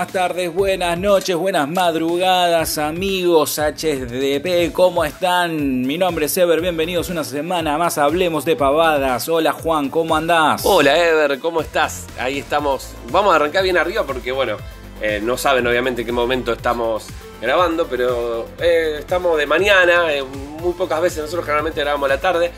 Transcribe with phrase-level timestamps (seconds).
[0.00, 5.82] buenas tardes, buenas noches, buenas madrugadas, amigos HDP, ¿cómo están?
[5.82, 9.28] Mi nombre es Ever, bienvenidos una semana más Hablemos de Pavadas.
[9.28, 10.62] Hola Juan, ¿cómo andás?
[10.64, 12.06] Hola Ever, ¿cómo estás?
[12.18, 12.94] Ahí estamos.
[13.12, 14.56] Vamos a arrancar bien arriba porque, bueno,
[15.02, 17.04] eh, no saben obviamente en qué momento estamos
[17.38, 22.20] grabando, pero eh, estamos de mañana, eh, muy pocas veces nosotros generalmente grabamos a la
[22.22, 22.52] tarde.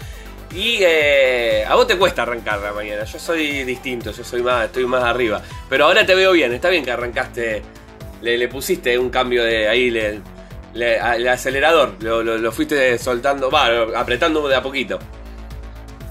[0.54, 3.04] Y eh, a vos te cuesta arrancar la mañana.
[3.04, 5.40] Yo soy distinto, yo soy más, estoy más arriba.
[5.68, 7.62] Pero ahora te veo bien, está bien que arrancaste.
[8.20, 10.20] Le, pusiste un cambio de ahí, le,
[10.74, 11.94] el acelerador.
[12.02, 14.98] Lo, fuiste soltando, va, apretando de a poquito.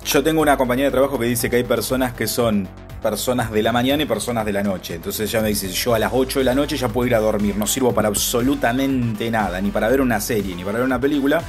[0.03, 2.67] Yo tengo una compañía de trabajo que dice que hay personas que son
[3.01, 4.95] personas de la mañana y personas de la noche.
[4.95, 7.19] Entonces ella me dice, yo a las 8 de la noche ya puedo ir a
[7.19, 10.99] dormir, no sirvo para absolutamente nada, ni para ver una serie, ni para ver una
[10.99, 11.43] película.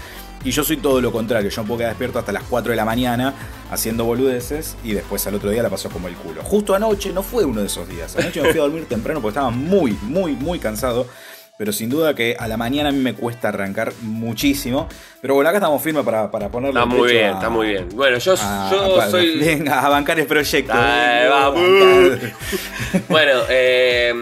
[0.44, 2.76] Y yo soy todo lo contrario, yo me puedo quedar despierto hasta las 4 de
[2.76, 3.32] la mañana
[3.70, 6.42] haciendo boludeces y después al otro día la pasó como el culo.
[6.42, 8.16] Justo anoche no fue uno de esos días.
[8.16, 11.06] Anoche me fui a dormir temprano porque estaba muy, muy, muy cansado.
[11.58, 14.88] Pero sin duda que a la mañana a mí me cuesta arrancar muchísimo.
[15.20, 16.80] Pero bueno, acá estamos firmes para, para ponerle.
[16.80, 17.88] Está muy bien, está muy bien.
[17.94, 19.38] Bueno, yo, soy.
[19.38, 20.72] Venga, a bancar el proyecto.
[23.08, 24.12] bueno, eh,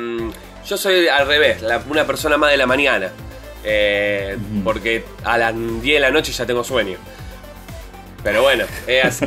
[0.67, 3.11] yo soy al revés, una persona más de la mañana.
[3.65, 6.99] Eh, porque a las 10 de la noche ya tengo sueño.
[8.23, 8.65] Pero bueno,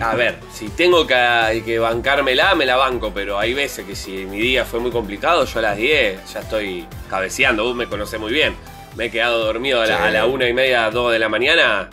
[0.02, 4.26] a ver, si tengo que, que, bancármela, me la banco, pero hay veces que si
[4.26, 8.20] mi día fue muy complicado, yo a las 10 ya estoy cabeceando, vos me conocés
[8.20, 8.54] muy bien.
[8.96, 11.90] Me he quedado dormido a la, una y media, 2 de la mañana.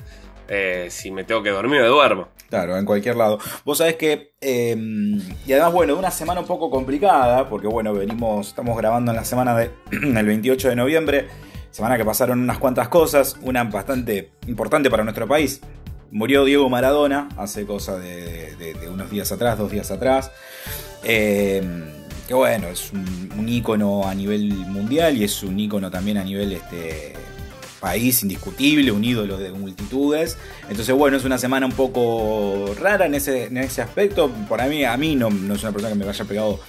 [0.48, 2.28] Eh, si me tengo que dormir, me duermo.
[2.50, 3.38] Claro, en cualquier lado.
[3.64, 7.94] Vos sabés que, em, y además, bueno, de una semana un poco complicada, porque bueno,
[7.94, 11.28] venimos, estamos grabando en la semana del 28 de noviembre.
[11.70, 15.60] Semana que pasaron unas cuantas cosas, una bastante importante para nuestro país.
[16.10, 20.32] Murió Diego Maradona hace cosa de, unos días atrás, dos días atrás.
[21.04, 21.62] Eh,
[22.26, 26.52] que bueno, es un, ícono a nivel mundial y es un ícono también a nivel
[26.52, 27.14] este,
[27.80, 30.36] país indiscutible, un ídolo de multitudes.
[30.68, 34.30] Entonces, bueno, es una semana un poco rara en ese, en ese aspecto.
[34.48, 36.60] Para mí, a mí no, no es una persona que me haya pegado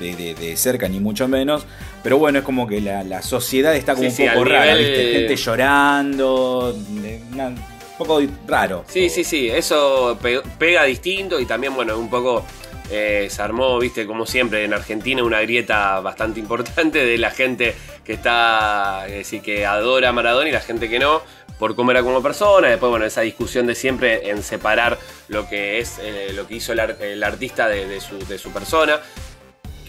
[0.00, 1.66] de, cerca, ni mucho menos.
[2.02, 7.56] Pero bueno, es como que la, sociedad está como un poco rara, Gente llorando, un
[7.98, 8.84] poco raro.
[8.88, 10.18] Sí, sí, sí, eso
[10.58, 12.44] pega distinto y también, bueno, un poco
[12.90, 17.74] eh, se armó, viste, como siempre en Argentina, una grieta bastante importante de la gente
[18.04, 21.22] que está, es decir, que adora a Maradona y la gente que no,
[21.58, 22.68] por cómo era como persona.
[22.68, 26.72] Después, bueno, esa discusión de siempre en separar lo que es eh, lo que hizo
[26.72, 29.00] el, artista de, su, de su persona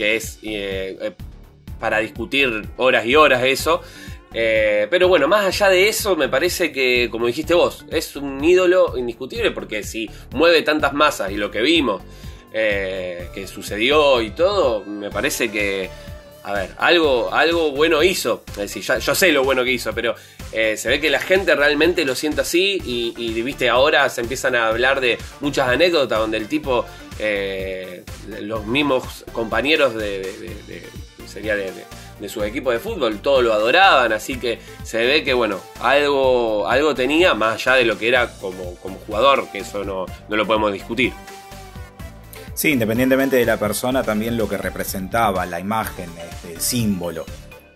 [0.01, 1.11] que es eh, eh,
[1.79, 3.81] para discutir horas y horas eso.
[4.33, 8.43] Eh, pero bueno, más allá de eso, me parece que, como dijiste vos, es un
[8.43, 12.01] ídolo indiscutible porque si mueve tantas masas y lo que vimos,
[12.51, 15.91] que sucedió y todo, me parece que,
[16.43, 18.43] a ver, algo, algo bueno hizo.
[18.51, 20.15] Es decir, yo sé lo bueno que hizo, pero
[20.51, 24.67] se ve que la gente realmente lo siente así y, viste, ahora se empiezan a
[24.67, 26.85] hablar de muchas anécdotas donde el tipo
[27.19, 28.03] eh,
[28.41, 30.83] los mismos compañeros de,
[31.27, 31.71] sería de,
[32.27, 36.93] su equipo de fútbol, todos lo adoraban, así que se ve que bueno, algo, algo
[36.93, 40.45] tenía más allá de lo que era como, como jugador, que eso no, no lo
[40.45, 41.13] podemos discutir.
[42.61, 47.25] Sí, independientemente de la persona, también lo que representaba, la imagen, este, el símbolo.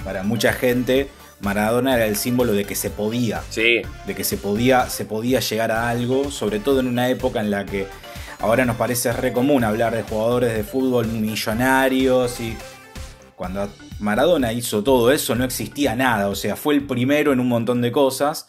[0.03, 1.09] Para mucha gente,
[1.40, 3.41] Maradona era el símbolo de que se podía.
[3.50, 3.81] Sí.
[4.06, 7.50] De que se podía, se podía llegar a algo, sobre todo en una época en
[7.50, 7.88] la que
[8.38, 12.56] Ahora nos parece re común hablar de jugadores de fútbol millonarios y
[13.36, 13.68] cuando
[14.00, 17.81] Maradona hizo todo eso no existía nada, o sea, fue el primero en un montón
[17.81, 18.48] de cosas,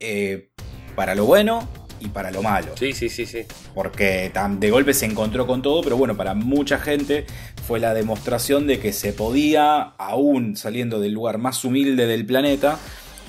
[0.00, 0.48] eh,
[0.96, 1.68] para lo bueno
[2.00, 2.76] y para lo malo.
[2.78, 3.44] Sí, sí, sí, sí.
[3.74, 7.26] Porque de golpe se encontró con todo, pero bueno, para mucha gente
[7.66, 12.78] fue la demostración de que se podía, aún saliendo del lugar más humilde del planeta,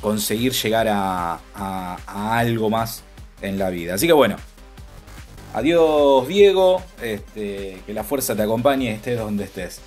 [0.01, 3.03] conseguir llegar a, a algo más
[3.41, 3.95] en la vida.
[3.95, 4.37] Así que bueno,
[5.53, 9.81] Adiós Diego, este, que la fuerza te acompañe estés donde estés.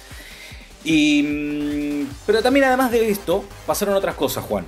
[0.85, 4.67] Y, mm, pero también además de esto, pasaron otras cosas, Juan.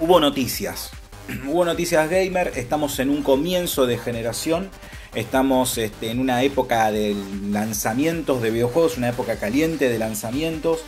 [0.00, 0.90] Hubo noticias.
[1.46, 4.70] Hubo noticias gamer, estamos en un comienzo de generación,
[5.14, 7.16] estamos este, en una época de
[7.50, 10.80] lanzamientos de videojuegos, una época caliente de lanzamientos,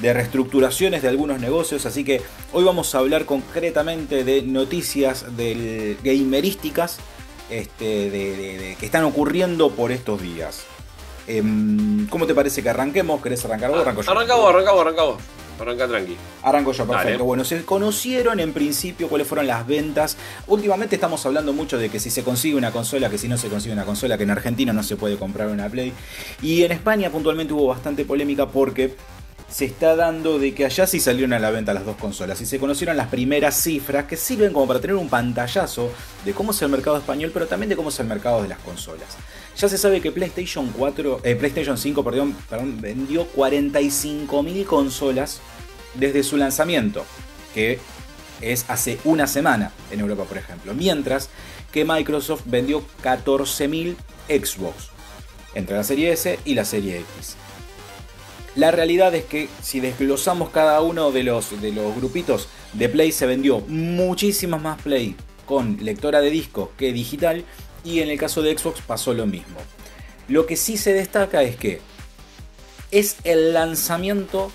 [0.00, 2.22] de reestructuraciones de algunos negocios, así que
[2.52, 6.98] hoy vamos a hablar concretamente de noticias del gamerísticas
[7.50, 10.64] este, de, que están ocurriendo por estos días.
[11.26, 13.20] Em, ¿Cómo te parece que arranquemos?
[13.20, 13.80] ¿Querés arrancar vos?
[13.80, 14.10] Arranco yo.
[14.10, 15.16] Arranca vos, arranca vos, arranca vos.
[15.60, 16.16] Arranca tranqui.
[16.42, 17.24] Arranco yo, perfecto.
[17.24, 20.16] Bueno, se conocieron en principio cuáles fueron las ventas.
[20.46, 23.48] Últimamente estamos hablando mucho de que si se consigue una consola, que si no se
[23.48, 25.92] consigue una consola, que en Argentina no se puede comprar una Play.
[26.42, 28.96] Y en España puntualmente hubo bastante polémica porque
[29.50, 32.46] se está dando de que allá sí salieron a la venta las dos consolas y
[32.46, 35.90] se conocieron las primeras cifras que sirven como para tener un pantallazo
[36.24, 38.58] de cómo es el mercado español, pero también de cómo es el mercado de las
[38.60, 39.16] consolas.
[39.60, 45.42] Ya se sabe que PlayStation 4, eh, PlayStation 5, perdón, perdón vendió 45.000 consolas
[45.92, 47.04] desde su lanzamiento,
[47.52, 47.78] que
[48.40, 50.72] es hace una semana en Europa, por ejemplo.
[50.72, 51.28] Mientras
[51.72, 53.96] que Microsoft vendió 14.000
[54.28, 54.88] Xbox
[55.54, 57.36] entre la serie S y la serie X.
[58.56, 63.12] La realidad es que si desglosamos cada uno de los, de los grupitos, de Play
[63.12, 67.44] se vendió muchísimas más Play con lectora de disco que digital
[67.84, 69.58] y en el caso de Xbox pasó lo mismo.
[70.28, 71.80] Lo que sí se destaca es que
[72.90, 74.50] es el lanzamiento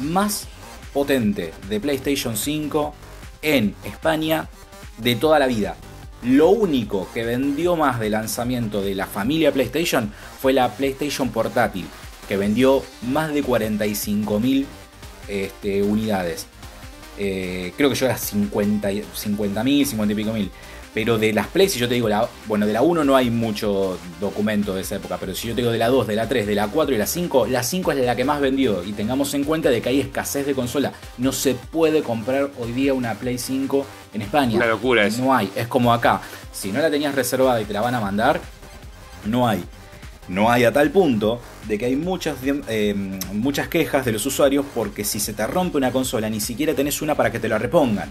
[0.00, 0.46] más
[0.92, 2.94] potente de PlayStation 5
[3.42, 4.48] en España
[4.98, 5.76] de toda la vida.
[6.22, 11.86] Lo único que vendió más de lanzamiento de la familia PlayStation fue la PlayStation Portátil,
[12.28, 14.64] que vendió más de 45.000
[15.28, 16.46] este, unidades.
[17.18, 20.50] Eh, creo que era 50.000, 50 50 y pico mil.
[20.94, 23.28] Pero de las Play, si yo te digo, la, bueno, de la 1 no hay
[23.28, 26.28] mucho documento de esa época, pero si yo te digo de la 2, de la
[26.28, 28.84] 3, de la 4 y la 5, la 5 es la que más vendió.
[28.84, 30.92] Y tengamos en cuenta de que hay escasez de consola.
[31.18, 34.56] No se puede comprar hoy día una Play 5 en España.
[34.56, 35.22] Una locura eso.
[35.22, 36.20] No hay, es como acá.
[36.52, 38.40] Si no la tenías reservada y te la van a mandar,
[39.26, 39.64] no hay.
[40.28, 42.94] No hay a tal punto de que hay muchas, eh,
[43.32, 47.02] muchas quejas de los usuarios porque si se te rompe una consola ni siquiera tenés
[47.02, 48.10] una para que te la repongan.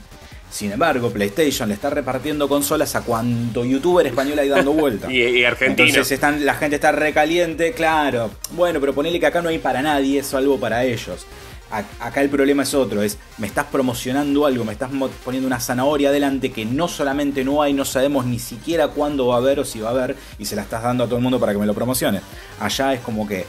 [0.54, 5.12] Sin embargo, PlayStation le está repartiendo consolas a cuanto youtuber español hay dando vuelta.
[5.12, 5.90] y, y argentino.
[5.90, 8.30] Entonces están, la gente está recaliente, claro.
[8.52, 11.26] Bueno, pero ponele que acá no hay para nadie, es algo para ellos.
[11.72, 14.92] acá el problema es otro, es me estás promocionando algo, me estás
[15.26, 19.36] poniendo una zanahoria adelante que no solamente no hay, no sabemos ni siquiera cuándo va
[19.36, 21.24] a haber o si va a haber, y se la estás dando a todo el
[21.24, 22.22] mundo para que me lo promocione.
[22.60, 23.48] Allá es como que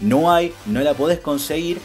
[0.00, 1.78] no hay, no la podés conseguir,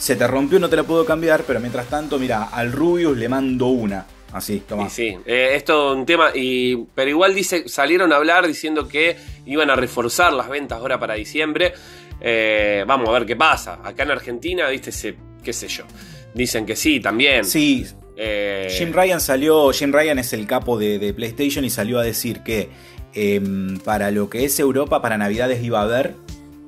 [0.00, 3.28] se te rompió, no te la puedo cambiar, pero mientras tanto, mira, al Rubius le
[3.28, 4.06] mando una.
[4.32, 4.88] Así, toma.
[4.88, 9.16] sí, eh, esto es un tema, y, pero igual dice, salieron a hablar diciendo que
[9.44, 11.74] iban a reforzar las ventas ahora para diciembre.
[12.18, 13.80] Eh, vamos a ver qué pasa.
[13.84, 15.84] Acá en Argentina, viste, se, qué sé yo.
[16.32, 17.44] Dicen que sí, también.
[17.44, 17.86] Sí.
[18.16, 22.40] Eh, Jim Ryan salió, Jim Ryan es el capo de, PlayStation y salió a decir
[22.40, 22.70] que
[23.12, 26.14] em, para lo que es Europa, para Navidades iba a haber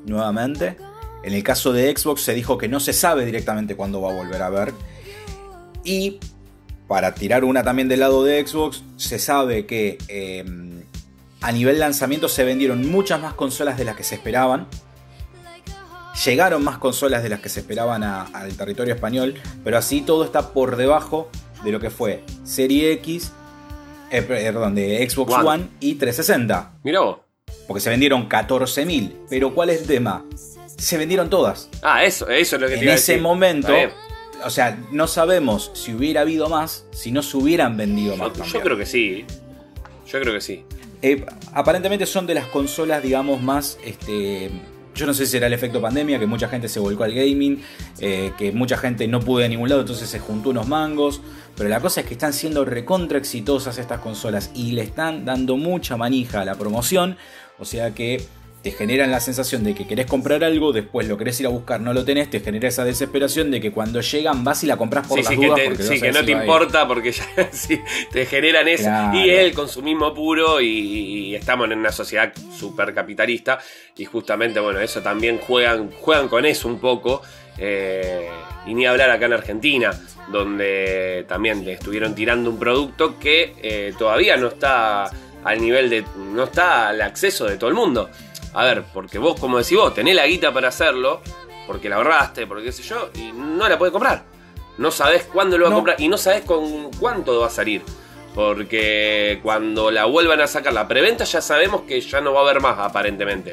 [0.04, 0.76] nuevamente
[1.22, 4.14] en el caso de Xbox se dijo que no se sabe directamente cuándo va a
[4.14, 4.74] volver a ver.
[5.84, 6.18] Y
[6.88, 10.82] para tirar una también del lado de Xbox, se sabe que em,
[11.40, 14.66] a nivel lanzamiento se vendieron muchas más consolas de las que se esperaban.
[16.24, 19.34] Llegaron más consolas de las que se esperaban al territorio español,
[19.64, 21.30] pero así todo está por debajo
[21.64, 23.32] de lo que fue Serie X,
[24.10, 26.80] eh, perdón, de Xbox One, y 360.
[26.84, 27.18] Mirá vos.
[27.66, 29.12] Porque se vendieron 14.000.
[29.30, 30.24] Pero ¿cuál es el tema?
[30.82, 31.68] Se vendieron todas.
[31.82, 33.72] Ah, eso, eso es lo que En ese momento,
[34.44, 38.32] o sea, no sabemos si hubiera habido más, si no se hubieran vendido más.
[38.52, 39.24] Yo, creo que sí.
[40.06, 40.64] Yo creo que sí.
[41.00, 41.24] Eh,
[41.54, 43.78] aparentemente son de las consolas, digamos, más.
[43.84, 44.50] Este,
[44.94, 47.62] yo no sé si era el efecto pandemia, que mucha gente se volcó al gaming,
[48.00, 51.20] eh, que mucha gente no pudo ir a ningún lado, entonces se juntó unos mangos.
[51.56, 55.56] Pero la cosa es que están siendo recontra exitosas estas consolas y le están dando
[55.56, 57.16] mucha manija a la promoción.
[57.60, 58.26] O sea que
[58.62, 61.80] te generan la sensación de que querés comprar algo, después lo querés ir a buscar,
[61.80, 65.06] no lo tenés, te genera esa desesperación de que cuando llegan vas y la compras
[65.06, 67.26] por las sí, dudas que porque sí, que no te importa porque ya
[68.12, 68.88] te generan eso.
[69.14, 73.58] Y es el consumismo puro y, estamos en una sociedad súper capitalista
[73.96, 77.22] y justamente, bueno, eso también juegan, juegan con eso un poco.
[77.58, 78.28] Eh,
[78.66, 79.90] y ni hablar acá en Argentina,
[80.30, 85.10] donde también le estuvieron tirando un producto que eh, todavía no está
[85.44, 86.04] al nivel de.
[86.16, 88.08] no está al acceso de todo el mundo.
[88.54, 91.20] A ver, porque vos, como decís vos, tenés la guita para hacerlo,
[91.66, 94.24] porque la ahorraste, porque qué sé yo, y no la podés comprar.
[94.78, 97.82] No sabés cuándo lo va a comprar y no sabés con cuánto va a salir.
[98.34, 102.42] Porque cuando la vuelvan a sacar la preventa ya sabemos que ya no va a
[102.44, 103.52] haber más aparentemente.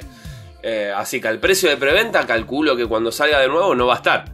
[0.63, 3.96] Eh, así que al precio de preventa calculo que cuando salga de nuevo no va
[3.96, 4.25] a estar.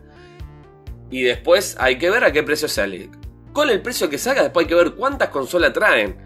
[1.10, 3.10] Y después hay que ver a qué precio sale.
[3.54, 6.18] Con el precio que salga después hay que ver cuántas consolas traen.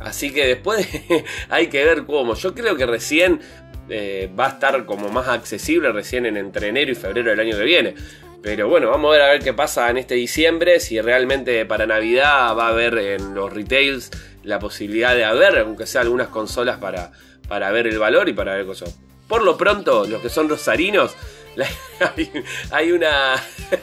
[0.00, 0.88] Así que después
[1.48, 2.34] hay que ver cómo.
[2.34, 3.40] Yo creo que recién
[3.88, 7.56] eh, va a estar como más accesible recién en entre enero y febrero del año
[7.56, 7.94] que viene.
[8.42, 10.80] Pero bueno, vamos a ver a ver qué pasa en este diciembre.
[10.80, 14.10] Si realmente para Navidad va a haber en los retails
[14.42, 17.12] la posibilidad de haber, aunque sea algunas consolas para,
[17.48, 18.98] para ver el valor y para ver cosas.
[19.28, 21.14] Por lo pronto, los que son rosarinos,
[22.70, 23.34] hay, una,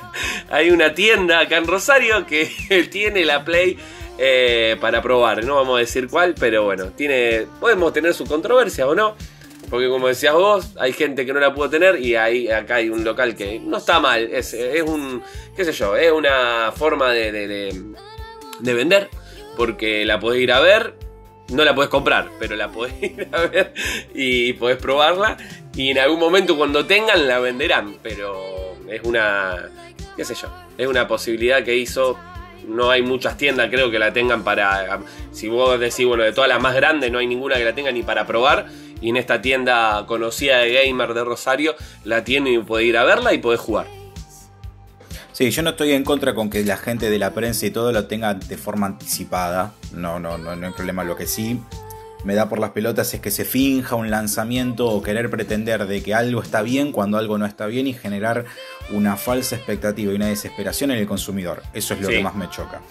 [0.50, 2.50] hay una tienda acá en Rosario que
[2.92, 3.78] tiene la Play
[4.18, 5.44] eh, para probar.
[5.44, 9.16] No vamos a decir cuál, pero bueno, tiene, podemos tener su controversia o no.
[9.70, 12.90] Porque como decías vos, hay gente que no la pudo tener y ahí, acá hay
[12.90, 14.30] un local que no está mal.
[14.32, 14.56] Es,
[14.86, 15.22] un,
[15.56, 17.84] qué sé yo, es una forma de, de,
[18.60, 19.10] de, vender.
[19.58, 20.94] Porque la podés ir a ver,
[21.50, 23.74] no la podés comprar, pero la podés ir a ver
[24.14, 25.38] y podés probarla.
[25.76, 27.98] Y en algún momento cuando tengan la venderán.
[28.02, 29.70] Pero es una,
[30.16, 30.48] qué sé yo,
[30.78, 32.18] es una posibilidad que hizo
[32.68, 35.00] no hay muchas tiendas, creo que la tengan para.
[35.32, 37.92] Si vos decís, bueno, de todas las más grandes, no hay ninguna que la tenga
[37.92, 38.68] ni para probar.
[39.00, 43.04] Y en esta tienda conocida de gamer de Rosario, la tiene y puede ir a
[43.04, 43.88] verla y puede jugar.
[45.32, 47.92] Sí, yo no estoy en contra con que la gente de la prensa y todo
[47.92, 49.74] lo tenga de forma anticipada.
[49.94, 51.04] No, no, no, no hay problema.
[51.04, 51.60] Lo que sí
[52.28, 56.04] me da por las pelotas es que se finja un lanzamiento o querer pretender de
[56.04, 58.44] que algo está bien cuando algo no está bien y generar
[58.92, 61.64] una falsa expectativa y una desesperación en el consumidor.
[61.74, 62.82] Eso es lo que más me choca.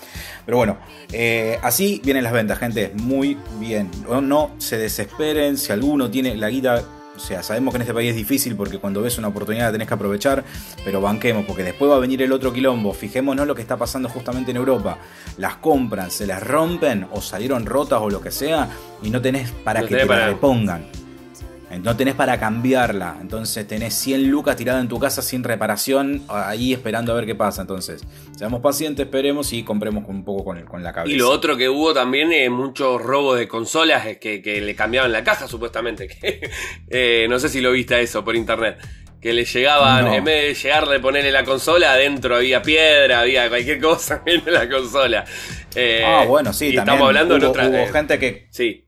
[0.46, 0.78] Pero bueno,
[1.12, 2.92] eh, así vienen las ventas, gente.
[2.94, 3.90] Muy bien.
[4.08, 5.58] No, no se desesperen.
[5.58, 6.82] Si alguno tiene la guita
[7.16, 9.88] o sea, sabemos que en este país es difícil porque cuando ves una oportunidad tenés
[9.88, 10.44] que aprovechar,
[10.84, 12.92] pero banquemos, porque después va a venir el otro quilombo.
[12.92, 14.98] Fijémonos lo que está pasando justamente en Europa.
[15.38, 18.68] Las compran, se las rompen o salieron rotas o lo que sea
[19.02, 21.05] y no tenés para que te la repongan.
[21.82, 23.16] No tenés para cambiarla.
[23.20, 27.34] Entonces tenés 100 lucas tiradas en tu casa sin reparación, ahí esperando a ver qué
[27.34, 27.62] pasa.
[27.62, 28.04] Entonces,
[28.36, 31.12] seamos pacientes, esperemos y compremos un poco con, con la cabeza.
[31.12, 35.10] Y lo otro que hubo también es muchos robos de consolas que, que, le cambiaban
[35.10, 36.08] la caja, supuestamente.
[36.88, 38.78] eh, no sé si lo viste eso por internet.
[39.20, 43.80] Que le llegaban, en vez de llegarle ponerle la consola, adentro había piedra, había cualquier
[43.80, 45.24] cosa en la consola.
[45.74, 46.80] Eh, ah, bueno, sí, también.
[46.80, 47.66] Estamos hablando de otra.
[47.66, 48.46] Hubo gente que.
[48.50, 48.85] Sí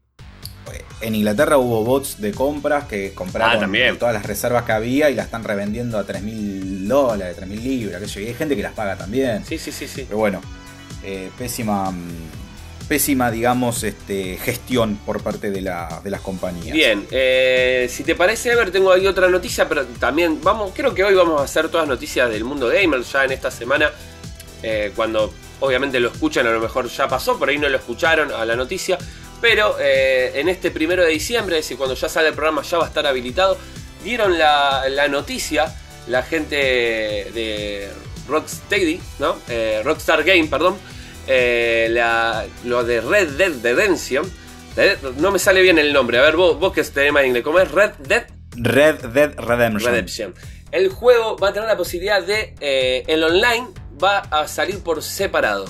[1.00, 5.14] en Inglaterra hubo bots de compras que compraron ah, todas las reservas que había y
[5.14, 9.44] las están revendiendo a 3.000 dólares, 3.000 libras, Y hay gente que las paga también.
[9.44, 10.04] Sí, sí, sí, sí.
[10.06, 10.40] Pero bueno,
[11.04, 11.92] eh, pésima,
[12.88, 16.72] pésima, digamos, este, gestión por parte de, la, de las compañías.
[16.72, 21.04] Bien, eh, si te parece, Ever, tengo ahí otra noticia, pero también vamos, creo que
[21.04, 23.90] hoy vamos a hacer todas noticias del mundo gamer ya en esta semana,
[24.62, 28.32] eh, cuando obviamente lo escuchan, a lo mejor ya pasó, por ahí no lo escucharon
[28.32, 28.98] a la noticia.
[29.40, 32.78] Pero eh, en este primero de diciembre, es decir, cuando ya sale el programa ya
[32.78, 33.56] va a estar habilitado,
[34.02, 35.72] dieron la, noticia
[36.08, 37.88] la gente de
[38.26, 39.36] Rocksteady, ¿no?
[39.48, 40.76] Eh, Rockstar Game, perdón,
[41.26, 41.88] eh,
[42.64, 44.30] lo de Red Dead Redemption.
[45.16, 47.58] No me sale bien el nombre, a ver vos, vos que tenés más inglés, ¿cómo
[47.58, 47.70] es?
[47.70, 48.26] Red Dead?
[48.56, 50.34] Red Dead Redemption.
[50.70, 53.68] El juego va a tener la posibilidad de, el online
[54.02, 55.64] va a salir por separado.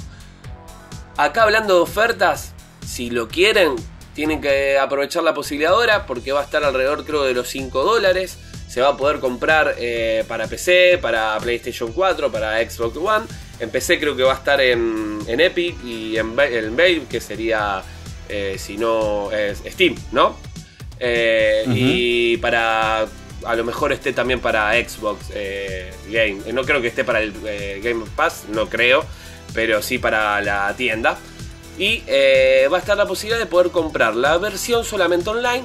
[1.16, 2.54] Acá hablando de ofertas,
[2.99, 3.76] si lo quieren,
[4.12, 7.85] tienen que aprovechar la posibilidad ahora porque va a estar alrededor creo de los 5
[7.85, 8.37] dólares.
[8.67, 13.25] Se va a poder comprar eh, para PC, para PlayStation 4, para Xbox One.
[13.61, 17.85] En PC creo que va a estar en, Epic y en, en que sería,
[18.28, 20.37] eh, si no, es Steam, ¿no?
[20.99, 23.07] Eh, y para
[23.45, 25.28] a lo mejor esté también para Xbox
[26.11, 26.52] Game.
[26.52, 27.33] No creo que esté para el
[27.81, 29.05] Game Pass, no creo,
[29.55, 31.17] pero sí para la tienda.
[31.78, 35.64] Y eh, va a estar la posibilidad de poder comprar la versión solamente online.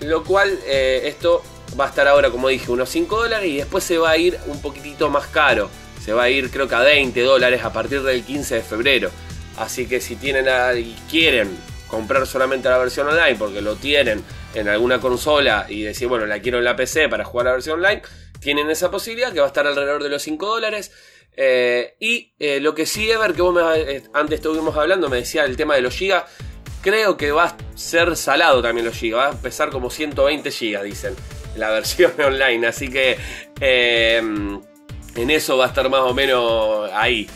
[0.00, 1.42] Lo cual eh, esto
[1.78, 4.38] va a estar ahora, como dije, unos 5 dólares y después se va a ir
[4.46, 5.70] un poquitito más caro.
[6.02, 9.10] Se va a ir creo que a 20 dólares a partir del 15 de febrero.
[9.58, 10.46] Así que si tienen
[10.78, 11.50] y quieren
[11.86, 16.40] comprar solamente la versión online porque lo tienen en alguna consola y decir, bueno, la
[16.40, 18.02] quiero en la PC para jugar la versión online,
[18.40, 20.92] tienen esa posibilidad que va a estar alrededor de los 5 dólares.
[21.36, 25.44] Eh, y eh, lo que sí, Ever, que vos eh, antes estuvimos hablando, me decía
[25.44, 26.24] el tema de los gigas.
[26.82, 29.20] Creo que va a ser salado también los gigas.
[29.20, 31.14] Va a empezar como 120 gigas, dicen.
[31.56, 32.66] La versión online.
[32.66, 33.18] Así que
[33.60, 37.28] en eso va a estar más o menos ahí.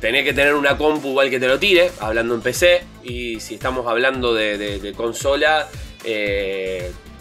[0.00, 2.82] Tenés que tener una compu igual que te lo tire, hablando en PC.
[3.02, 5.68] Y si estamos hablando de, consola,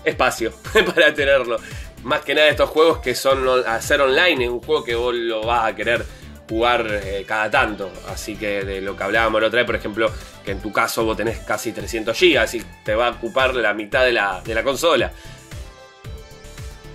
[0.03, 0.53] espacio
[0.95, 1.57] para tenerlo
[2.03, 5.43] más que nada estos juegos que son hacer online, es un juego que vos lo
[5.43, 6.05] vas a querer
[6.49, 7.91] jugar eh, cada tanto.
[8.09, 10.11] Así que de lo que hablábamos la otra vez, por ejemplo,
[10.43, 13.73] que en tu caso vos tenés casi 300 GB y te va a ocupar la
[13.73, 15.11] mitad de la, consola.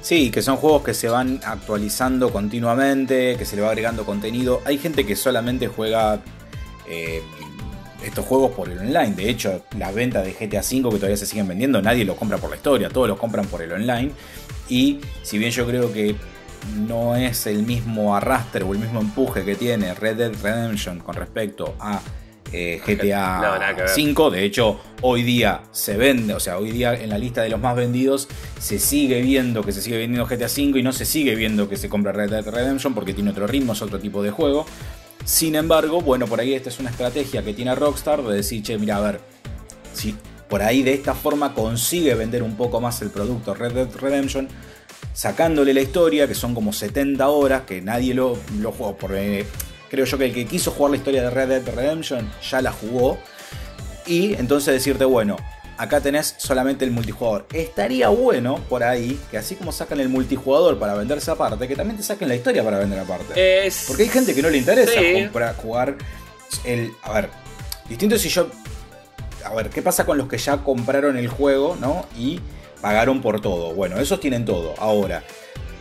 [0.01, 4.61] Sí, que son juegos que se van actualizando continuamente, que se le va agregando contenido.
[4.65, 6.21] Hay gente que solamente juega
[6.89, 7.23] eh,
[8.05, 9.15] estos juegos por el online.
[9.15, 12.39] De hecho, las ventas de GTA V que todavía se siguen vendiendo, nadie lo compra
[12.39, 14.11] por la historia, todos lo compran por el online.
[14.69, 16.17] Y si bien yo creo que
[16.87, 21.15] no es el mismo arrastre o el mismo empuje que tiene Red Dead Redemption con
[21.15, 22.01] respecto a
[22.53, 24.37] eh, GTA V.
[24.37, 27.61] De hecho, hoy día se vende, o sea, hoy día en la lista de los
[27.61, 28.29] más vendidos
[28.61, 31.77] se sigue viendo que se sigue vendiendo GTA V y no se sigue viendo que
[31.77, 34.67] se compra Red Dead Redemption porque tiene otro ritmo, es otro tipo de juego.
[35.25, 38.77] Sin embargo, bueno, por ahí esta es una estrategia que tiene Rockstar de decir, che,
[38.77, 39.21] mira, a ver,
[39.95, 40.15] si
[40.53, 44.49] por ahí de esta forma consigue vender un poco más el producto Red Dead Redemption,
[45.15, 48.95] sacándole la historia, que son como 70 horas, que nadie lo, lo jugó.
[48.95, 49.47] Porque
[49.89, 52.71] creo yo que el que quiso jugar la historia de Red Dead Redemption ya la
[52.71, 53.17] jugó.
[54.07, 55.39] Y entonces decirte, bueno,
[55.79, 57.47] acá tenés solamente el multijugador.
[57.55, 61.97] Estaría bueno por ahí que así como sacan el multijugador para venderse aparte, que también
[61.97, 63.33] te saquen la historia para vender aparte.
[63.89, 65.01] Porque hay gente que no le interesa
[65.33, 65.97] para jugar
[66.65, 66.93] el...
[67.05, 67.31] A ver,
[67.89, 68.51] distinto si yo...
[69.45, 72.07] A ver, ¿qué pasa con los que ya compraron el juego, no?
[72.17, 72.41] Y
[72.81, 73.75] pagaron por todo.
[73.75, 74.75] Bueno, esos tienen todo.
[74.79, 75.23] Ahora,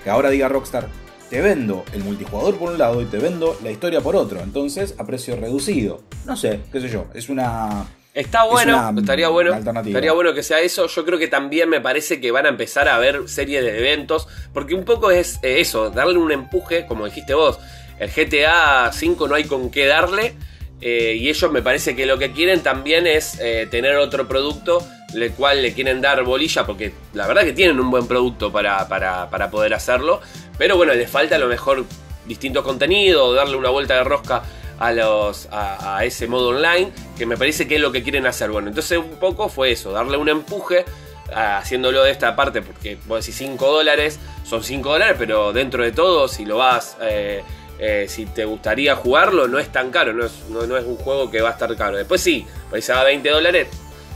[0.04, 0.88] que ahora diga Rockstar,
[1.30, 4.42] te vendo el multijugador por un lado y te vendo la historia por otro.
[4.42, 6.02] Entonces, a precio reducido.
[6.26, 7.06] No sé, qué sé yo.
[7.14, 9.54] Es una Está bueno, estaría bueno.
[9.56, 10.88] Estaría bueno que sea eso.
[10.88, 14.28] Yo creo que también me parece que van a empezar a haber series de eventos.
[14.54, 17.58] Porque un poco es eh, eso, darle un empuje, como dijiste vos.
[18.00, 20.36] El GTA V no hay con qué darle.
[20.82, 24.86] Eh, y ellos me parece que lo que quieren también es eh, tener otro producto,
[25.14, 28.88] el cual le quieren dar bolilla, porque la verdad que tienen un buen producto para,
[28.88, 30.22] para, para poder hacerlo.
[30.58, 31.86] Pero bueno, les falta a lo mejor
[32.26, 34.44] distinto contenido, darle una vuelta de rosca
[34.80, 38.50] a, los, a, ese modo online, que me parece que es lo que quieren hacer.
[38.50, 40.86] Bueno, entonces un poco fue eso, darle un empuje
[41.34, 45.92] haciéndolo de esta parte, porque vos decís 5 dólares, son 5 dólares, pero dentro de
[45.92, 47.44] todo, si lo vas, eh,
[47.84, 51.32] eh, si te gustaría jugarlo, no es tan caro, no es, no, es un juego
[51.32, 51.98] que va a estar caro.
[51.98, 53.68] Después sí, pues se va a 20 dólares,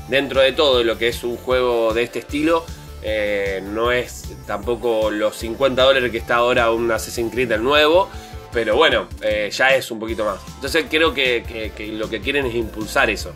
[0.07, 2.63] dentro de todo lo que es un juego de este estilo,
[3.01, 8.07] eh, no es tampoco los 50 dólares que está ahora un Assassin's Creed el nuevo,
[8.53, 10.39] pero bueno, eh, ya es un poquito más.
[10.53, 13.33] Entonces creo que, lo que quieren es impulsar eso.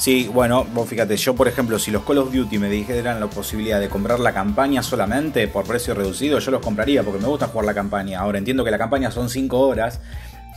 [0.00, 3.26] Sí, bueno, vos fíjate, yo por ejemplo, si los Call of Duty me dijeran la
[3.26, 7.48] posibilidad de comprar la campaña solamente por precio reducido, yo los compraría porque me gusta
[7.48, 8.18] jugar la campaña.
[8.18, 10.00] Ahora entiendo que la campaña son 5 horas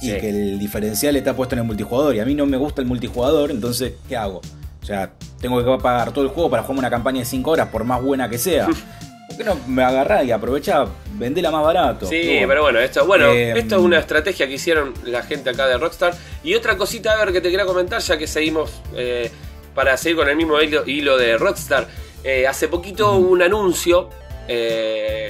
[0.01, 2.81] y que el diferencial está puesto en el multijugador y a mí no me gusta
[2.81, 4.39] el multijugador, entonces, ¿qué hago?
[4.81, 7.67] O sea, tengo que pagar todo el juego para jugar una campaña de 5 horas
[7.67, 8.67] por más buena que sea.
[9.27, 12.05] ¿Por qué no me agarrá y aprovecha, vendela más barato?
[12.05, 15.67] Sí, pero bueno, esto, bueno, eh, esto es una estrategia que hicieron la gente acá
[15.67, 16.13] de Rockstar.
[16.43, 19.31] Y otra cosita, a ver, que te quería comentar, ya que seguimos eh,
[19.73, 21.87] para seguir con el mismo hilo, de Rockstar.
[22.23, 24.09] Eh, hace poquito hubo un anuncio,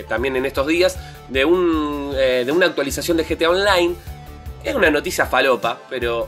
[0.08, 0.98] también en estos días,
[1.30, 3.96] de, un, de una actualización de GTA Online.
[4.63, 6.28] Es una noticia falopa, pero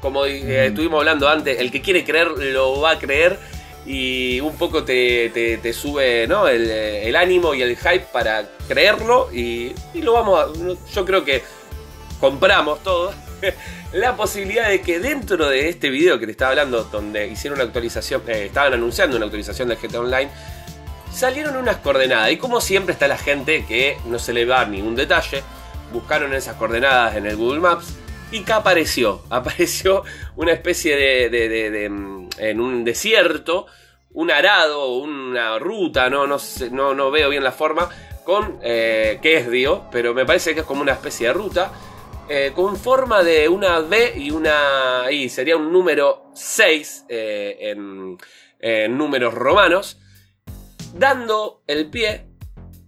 [0.00, 3.38] como estuvimos hablando antes, el que quiere creer lo va a creer
[3.86, 10.40] y un poco te, sube el, ánimo y el hype para creerlo y, lo vamos
[10.40, 11.42] a, yo creo que
[12.20, 13.12] compramos todo.
[13.92, 17.66] La posibilidad de que dentro de este video que te estaba hablando donde hicieron una
[17.66, 20.30] actualización eh, estaban anunciando una actualización del GTA Online
[21.12, 22.30] salieron unas coordenadas.
[22.32, 25.42] Y como siempre está la gente que no se le va ningún detalle
[25.92, 27.94] buscaron esas coordenadas en el Google Maps
[28.30, 29.22] y ¿qué apareció?
[29.30, 30.04] Apareció
[30.36, 33.66] una especie de, mm, en un desierto,
[34.12, 36.36] un arado, una ruta, no, no,
[36.70, 37.88] no, no veo bien la forma,
[38.24, 41.72] con, eh, que es Dio, pero me parece que es como una especie de ruta,
[42.28, 48.18] eh, con forma de una B y una I, sería un número 6 eh, en,
[48.58, 49.98] en números romanos,
[50.92, 52.26] dando el pie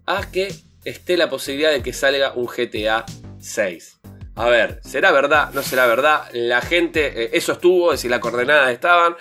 [0.06, 0.52] a que
[0.84, 3.04] esté la posibilidad de que salga un GTA
[3.38, 3.97] 6.
[4.38, 5.50] A ver, ¿será verdad?
[5.52, 6.28] ¿No será verdad?
[6.32, 9.16] La gente, eh, eso estuvo, es decir, las coordenadas estaban,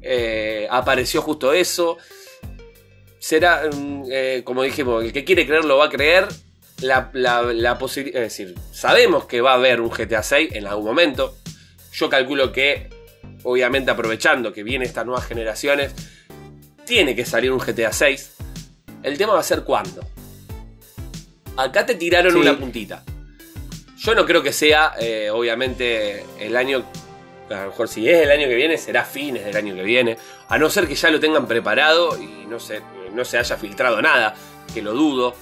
[0.00, 1.98] eh, apareció justo eso.
[3.18, 6.28] Será, mm, eh, como dijimos, el que quiere creer lo va a creer.
[6.82, 7.10] La,
[7.80, 11.36] posibilidad, es decir, sabemos que va a haber un GTA 6 en algún momento.
[11.92, 12.88] Yo calculo que,
[13.42, 15.92] obviamente aprovechando que vienen estas nuevas generaciones,
[16.86, 18.36] tiene que salir un GTA 6.
[19.02, 20.00] El tema va a ser cuándo.
[21.56, 23.02] Acá te tiraron una puntita.
[24.00, 26.82] Yo no creo que sea, eh, obviamente, el año.
[27.50, 30.16] A lo mejor si es el año que viene, será fines del año que viene.
[30.48, 32.80] A no ser que ya lo tengan preparado y no se,
[33.12, 34.34] no se haya filtrado nada,
[34.72, 35.34] que lo dudo.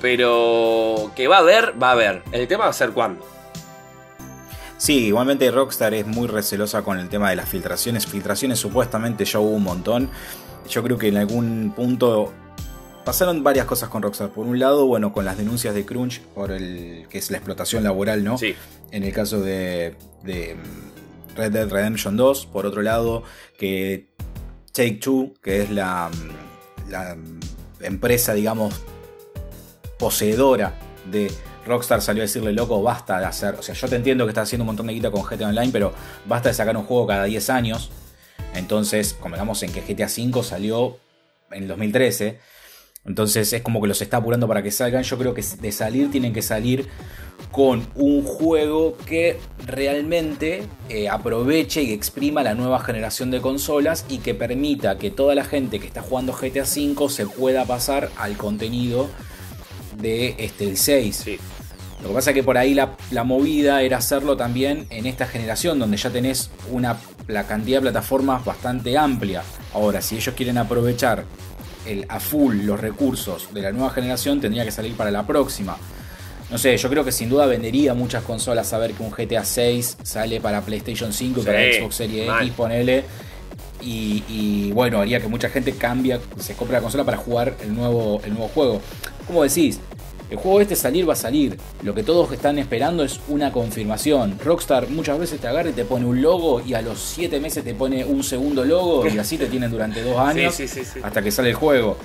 [0.00, 2.22] Pero que va a haber, va a haber.
[2.32, 3.24] El tema va a ser cuándo.
[4.76, 8.04] Sí, igualmente Rockstar es muy recelosa con el tema de las filtraciones.
[8.06, 10.10] Filtraciones supuestamente ya hubo un montón.
[10.68, 12.32] Yo creo que en algún punto
[13.04, 14.30] pasaron varias cosas con Rockstar.
[14.30, 17.84] Por un lado, bueno, con las denuncias de Crunch por el que es la explotación
[17.84, 18.38] laboral, ¿no?
[18.38, 18.54] Sí.
[18.90, 22.46] En el caso de, mm, Red Dead Redemption 2.
[22.46, 23.22] Por otro lado,
[23.58, 24.08] que
[24.72, 27.40] Take Two, que es la, mm, la mm,
[27.80, 28.80] empresa, digamos,
[29.98, 30.74] poseedora
[31.10, 31.30] de
[31.66, 33.54] Rockstar salió a decirle, loco, basta de hacer.
[33.54, 35.70] O sea, yo te entiendo que estás haciendo un montón de guita con GTA Online,
[35.72, 35.92] pero
[36.26, 37.90] basta de sacar un juego cada 10 años.
[38.54, 40.98] Entonces, como digamos en que GTA V salió
[41.50, 42.38] en el 2013.
[43.04, 45.02] Entonces es como que los está apurando para que salgan.
[45.02, 46.86] Yo creo que de salir tienen que salir
[47.50, 54.18] con un juego que realmente eh, aproveche y exprima la nueva generación de consolas y
[54.18, 58.36] que permita que toda la gente que está jugando GTA V se pueda pasar al
[58.36, 59.08] contenido
[60.00, 61.26] de este, el 6.
[62.02, 65.26] Lo que pasa es que por ahí la, la, movida era hacerlo también en esta
[65.26, 69.42] generación, donde ya tenés una la cantidad de plataformas bastante amplia.
[69.74, 71.24] Ahora, si ellos quieren aprovechar
[71.86, 75.76] el, a full los recursos de la nueva generación, tendría que salir para la próxima.
[76.50, 79.98] No sé, yo creo que sin duda vendería muchas consolas saber que un GTA 6
[80.02, 83.04] sale para PlayStation 5 y para Xbox Series X, ponele.
[83.80, 87.74] Y, y, bueno, haría que mucha gente cambie, se compre la consola para jugar el
[87.74, 88.80] nuevo, el nuevo juego.
[89.26, 89.78] ¿Cómo decís?
[90.30, 91.58] El juego este salir va a salir.
[91.82, 94.38] Lo que todos están esperando es una confirmación.
[94.42, 97.64] Rockstar muchas veces te agarra y te pone un logo y a los 7 meses
[97.64, 100.56] te pone un segundo logo y así te tienen durante dos años
[101.02, 101.96] hasta que sale el juego.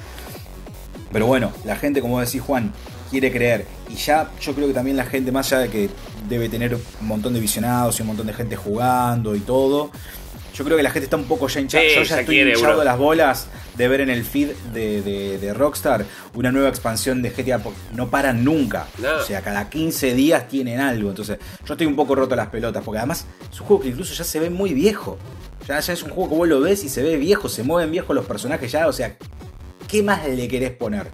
[1.11, 2.73] Pero bueno, la gente, como decís Juan,
[3.11, 3.65] quiere creer.
[3.89, 5.89] Y ya yo creo que también la gente, más allá de que
[6.27, 9.91] debe tener un montón de visionados y un montón de gente jugando y todo,
[10.55, 11.83] yo creo que la gente está un poco ya hinchada.
[11.83, 16.51] yo ya, estoy hinchado de las bolas de ver en el feed de, Rockstar una
[16.51, 17.61] nueva expansión de GTA.
[17.93, 18.87] No paran nunca.
[19.19, 21.09] O sea, cada 15 días tienen algo.
[21.09, 22.83] Entonces, yo estoy un poco roto las pelotas.
[22.83, 25.17] Porque además es un juego que incluso ya se ve muy viejo.
[25.67, 27.49] Ya, ya es un juego que vos lo ves y se ve viejo.
[27.49, 28.87] Se mueven viejos los personajes ya.
[28.87, 29.17] O sea,
[29.89, 31.07] ¿qué más le querés poner?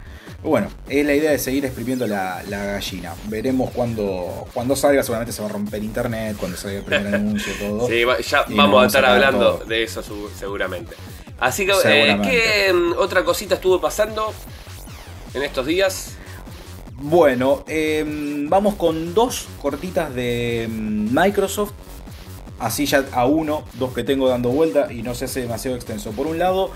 [0.44, 3.14] Bueno, es la idea de seguir exprimiendo la, gallina.
[3.28, 7.54] Veremos cuando, cuando salga, seguramente se va a romper internet, cuando salga el primer anuncio,
[7.60, 7.88] todo.
[7.88, 10.04] Sí, ya vamos a estar hablando de eso
[10.38, 10.96] seguramente.
[11.40, 14.34] Así que, eh, ¿qué mm, otra cosita estuvo pasando
[15.34, 16.18] en estos días?
[16.98, 21.74] Bueno, em, vamos con dos cortitas de mm, Microsoft.
[22.60, 26.12] Así ya a uno, dos que tengo dando vuelta y no se hace demasiado extenso.
[26.12, 26.70] Por un lado,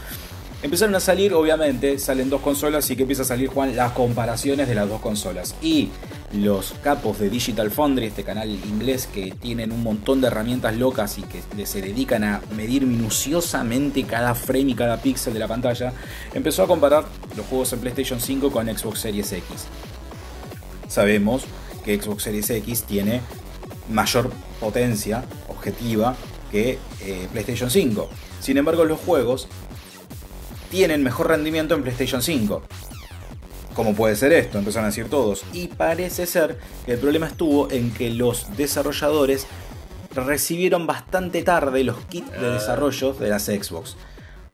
[0.65, 4.67] Empezaron a salir, obviamente, salen dos consolas y que empieza a salir, Juan, las comparaciones
[4.67, 5.53] de las dos consolas.
[5.61, 5.89] Y
[6.33, 11.19] los capos de Digital Foundry, este canal inglés que tienen un montón de herramientas locas
[11.19, 15.93] y que se dedican a medir minuciosamente cada frame y cada píxel de la pantalla,
[16.33, 17.05] empezó a comparar
[17.37, 19.67] los juegos en PlayStation 5 con Xbox Series X.
[20.87, 21.43] Sabemos
[21.83, 23.21] que Xbox Series X tiene
[23.91, 26.15] mayor potencia objetiva
[26.51, 28.09] que eh, PlayStation 5.
[28.39, 29.47] Sin embargo, los juegos
[30.75, 32.61] tienen mejor rendimiento en PlayStation 5.
[33.73, 34.57] ¿Cómo puede ser esto?
[34.57, 35.45] Empezaron a decir todos.
[35.53, 39.47] Y parece ser que el problema estuvo en que los desarrolladores
[40.13, 43.95] recibieron bastante tarde los kits de desarrollo de las Xbox.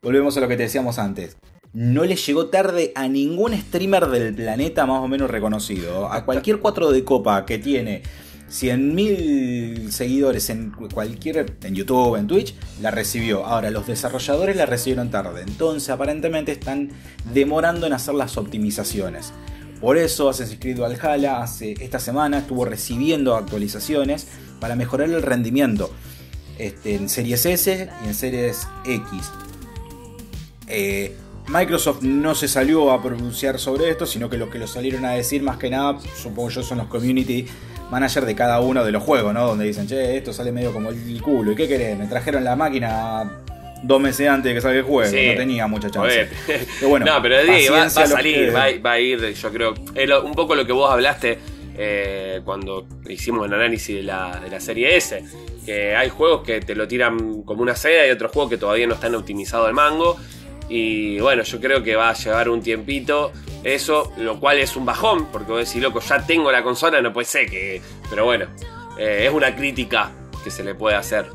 [0.04, 1.38] Volvemos a lo que te decíamos antes.
[1.74, 6.06] No le llegó tarde a ningún streamer del planeta más o menos reconocido.
[6.14, 8.04] A cualquier 4 de copa que tiene
[8.52, 13.46] 100.000 seguidores en cualquier en YouTube, en Twitch, la recibió.
[13.46, 15.44] Ahora los desarrolladores la recibieron tarde.
[15.48, 16.90] Entonces, aparentemente están
[17.34, 19.32] demorando en hacer las optimizaciones.
[19.80, 24.28] Por eso Assassin's Creed Valhalla hace esta semana estuvo recibiendo actualizaciones
[24.60, 25.90] para mejorar el rendimiento
[26.60, 29.32] este, en Series S y en Series X.
[30.68, 31.16] Eh,
[31.48, 35.12] Microsoft no se salió a pronunciar sobre esto, sino que lo que lo salieron a
[35.12, 37.48] decir más que nada, supongo yo, son los community
[37.92, 39.46] manager de cada uno de los juegos, ¿no?
[39.46, 41.52] Donde dicen, che, esto sale medio como el culo.
[41.52, 41.98] ¿Y qué querés?
[41.98, 43.30] Me trajeron la máquina
[43.84, 45.12] dos meses antes de que salga el juego.
[45.12, 46.30] No tenía mucha chance.
[46.48, 47.36] Pero bueno, no, pero
[47.72, 49.74] va, a salir, va, a ir, yo creo.
[50.24, 51.38] un poco lo que vos hablaste
[51.78, 55.24] eh, cuando hicimos el análisis de la, de la serie S.
[55.66, 58.88] Que hay juegos que te lo tiran como una seda y otros juegos que todavía
[58.88, 60.18] no están optimizados al mango.
[60.70, 64.86] Y bueno, yo creo que va a llevar un tiempito eso, lo cual es un
[64.86, 67.82] bajón, porque vos decís, loco, ya tengo la consola, no puede ser que.
[68.10, 68.48] Pero bueno,
[68.98, 70.12] eh, es una crítica
[70.44, 71.28] que se le puede hacer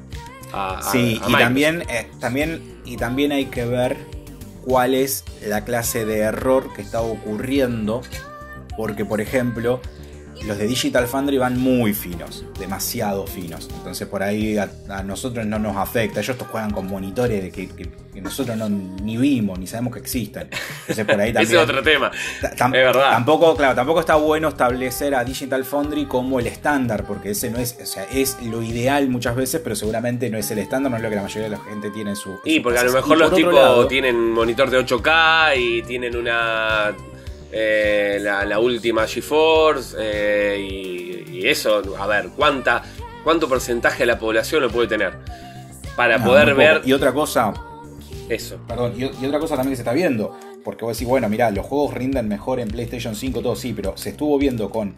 [0.53, 0.81] a.
[0.91, 3.97] sí, y también, eh, también, y también hay que ver
[4.65, 8.03] cuál es la clase de error que está ocurriendo.
[8.77, 9.81] Porque, por ejemplo,
[10.47, 13.69] los de Digital Foundry van muy finos, demasiado finos.
[13.77, 14.69] Entonces por ahí a,
[15.05, 16.21] nosotros no nos afecta.
[16.21, 20.49] Ellos juegan con monitores que, que, nosotros no, ni vimos, ni sabemos que existen.
[20.81, 21.43] Entonces por ahí también...
[21.43, 22.11] Ese es otro tema.
[22.43, 23.11] es verdad.
[23.11, 27.59] Tampoco, claro, tampoco está bueno establecer a Digital Foundry como el estándar, porque ese no
[27.59, 30.97] es, o sea, es lo ideal muchas veces, pero seguramente no es el estándar, no
[30.97, 32.39] es lo que la mayoría de la gente tiene en su...
[32.45, 36.95] Y porque a lo mejor los tipos tienen monitor de 8K y tienen una
[37.53, 42.83] eh, la, última GeForce eh, y, eso, a ver, ¿cuánta,
[43.23, 45.15] ¿cuánto porcentaje de la población lo puede tener?
[45.95, 46.83] Para poder ver...
[46.85, 47.55] Y otra cosa...
[48.29, 48.59] Eso.
[48.67, 51.65] Perdón, y, otra cosa también que se está viendo, porque vos decís, bueno, mira los
[51.65, 54.97] juegos rinden mejor en PlayStation 5, todo sí, pero se estuvo viendo con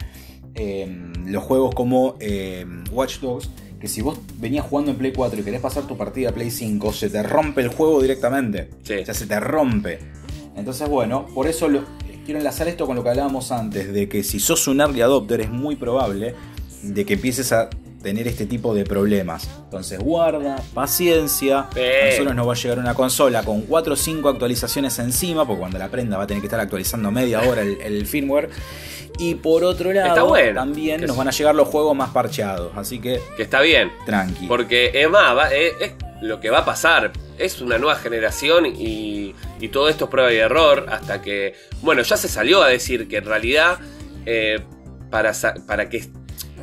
[0.54, 5.40] em, los juegos como em, Watch Dogs, que si vos venías jugando en Play 4
[5.40, 8.70] y querés pasar tu partida a Play 5, se te rompe el juego directamente.
[8.82, 9.98] O sea, se te rompe.
[10.56, 11.84] Entonces, bueno, por eso lo,
[12.28, 15.40] quiero enlazar esto con lo que hablábamos antes, de que si sos un early adopter
[15.40, 16.34] es muy probable
[16.82, 17.70] de que empieces a
[18.02, 19.48] tener este tipo de problemas.
[19.64, 21.60] Entonces guarda, paciencia.
[21.60, 25.60] A nosotros nos va a llegar una consola con 4 o 5 actualizaciones encima, porque
[25.60, 28.50] cuando la prenda va a tener que estar actualizando media hora el, firmware.
[29.18, 32.72] Y por otro lado, también nos van a llegar los juegos más parcheados.
[32.76, 33.22] Así que.
[33.38, 33.90] Que está bien.
[34.04, 34.46] Tranqui.
[34.48, 37.12] Porque es más, es, lo que va a pasar.
[37.38, 40.86] Es una nueva generación y, y, todo esto es prueba y error.
[40.88, 41.54] Hasta que.
[41.82, 43.78] Bueno, ya se salió a decir que en realidad.
[44.26, 44.60] Eh,
[45.10, 45.32] para,
[45.66, 46.08] para que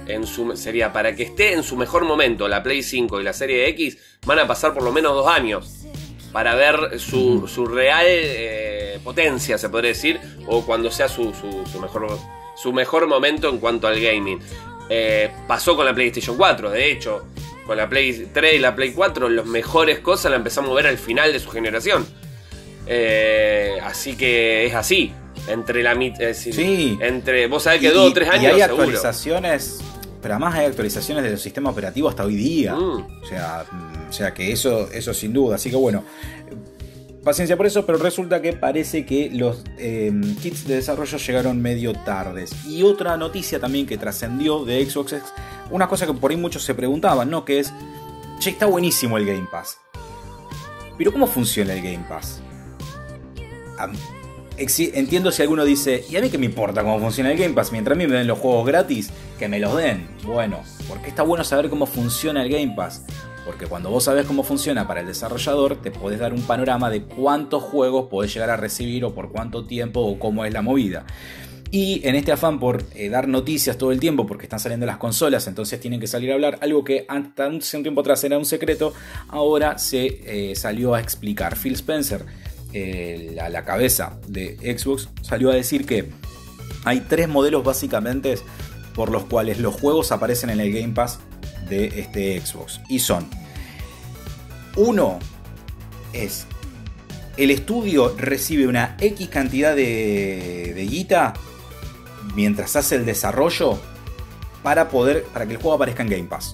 [0.08, 3.34] en su, sería para que esté en su mejor momento la Play 5 y la
[3.34, 5.86] Serie X, van a pasar por lo menos dos años
[6.32, 11.80] para ver su, su real eh, potencia, se podría decir, o cuando sea su, su,
[11.80, 12.20] mejor,
[12.58, 14.40] su mejor momento en cuanto al gaming.
[14.90, 17.26] Eh, pasó con la PlayStation 4, de hecho,
[17.66, 20.88] con la Play 3 y la Play 4, las mejores cosas las empezamos a ver
[20.88, 22.06] al final de su generación.
[22.88, 25.12] Eh, así que es así.
[25.48, 26.34] Entre la mitad.
[26.34, 26.98] Sí.
[27.02, 27.48] Entre.
[27.48, 28.44] Vos sabés que dos o tres años.
[28.44, 29.82] Y hay actualizaciones
[30.26, 32.74] pero además hay actualizaciones de los sistemas operativos hasta hoy día.
[32.74, 33.22] Mm.
[33.22, 35.54] O, sea, mm, o sea que eso, eso sin duda.
[35.54, 36.04] Así que bueno,
[37.26, 41.92] paciencia por eso, pero resulta que parece que los em, kits de desarrollo llegaron medio
[41.92, 42.52] tardes.
[42.66, 45.24] Y otra noticia también que trascendió de Xbox es
[45.72, 47.44] una cosa que por ahí muchos se preguntaban, ¿no?
[47.44, 47.74] Que es,
[48.40, 49.80] che, está buenísimo el Game Pass.
[50.98, 52.42] Pero ¿cómo funciona el Game Pass?
[54.58, 57.74] entiendo si alguno dice, ¿y a mí qué me importa cómo funciona el Game Pass?
[57.74, 60.08] Mientras a mí me den los juegos gratis, que me los den.
[60.24, 63.04] Bueno, porque está bueno saber cómo funciona el Game Pass.
[63.46, 67.04] Porque cuando vos sabés cómo funciona para el desarrollador, te podés dar un panorama de
[67.04, 71.06] cuántos juegos podés llegar a recibir o por cuánto tiempo o cómo es la movida.
[71.70, 74.98] Y en este afán por eh, dar noticias todo el tiempo, porque están saliendo las
[74.98, 78.46] consolas, entonces tienen que salir a hablar, algo que hasta un tiempo atrás era un
[78.46, 78.94] secreto,
[79.28, 81.56] ahora se eh, salió a explicar.
[81.56, 82.26] Phil Spencer
[83.40, 86.10] a la cabeza de Xbox, salió a decir que
[86.84, 88.36] hay tres modelos básicamente
[88.94, 91.20] por los cuales los juegos aparecen en el Game Pass
[91.70, 92.82] de este Xbox.
[92.90, 93.28] Y son,
[94.76, 95.20] uno
[96.14, 96.46] es,
[97.38, 101.34] el estudio recibe una X cantidad de, de guita
[102.36, 103.80] mientras hace el desarrollo
[104.64, 106.54] para poder, para que el juego aparezca en Game Pass.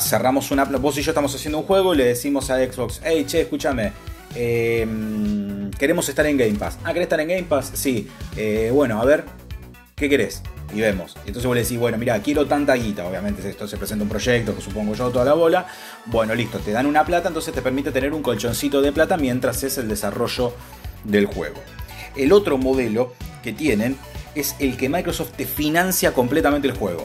[0.00, 3.24] Cerramos una, vos y yo estamos haciendo un juego y le decimos a Xbox, hey,
[3.28, 3.92] che, escúchame,
[4.34, 6.78] Em, queremos estar en Game Pass.
[6.84, 7.72] Ah, ¿querés estar en Game Pass?
[7.74, 8.08] Sí.
[8.36, 9.24] Eh, bueno, a ver,
[9.94, 10.42] ¿qué querés?
[10.74, 11.14] Y vemos.
[11.20, 13.06] Entonces vos le decís, bueno, mira, quiero tanta guita.
[13.06, 15.66] Obviamente esto se presenta un proyecto, que supongo yo, toda la bola.
[16.06, 19.62] Bueno, listo, te dan una plata, entonces te permite tener un colchoncito de plata mientras
[19.62, 20.52] es el desarrollo
[21.04, 21.60] del juego.
[22.16, 23.96] El otro modelo que tienen
[24.34, 27.04] es el que Microsoft te financia completamente el juego.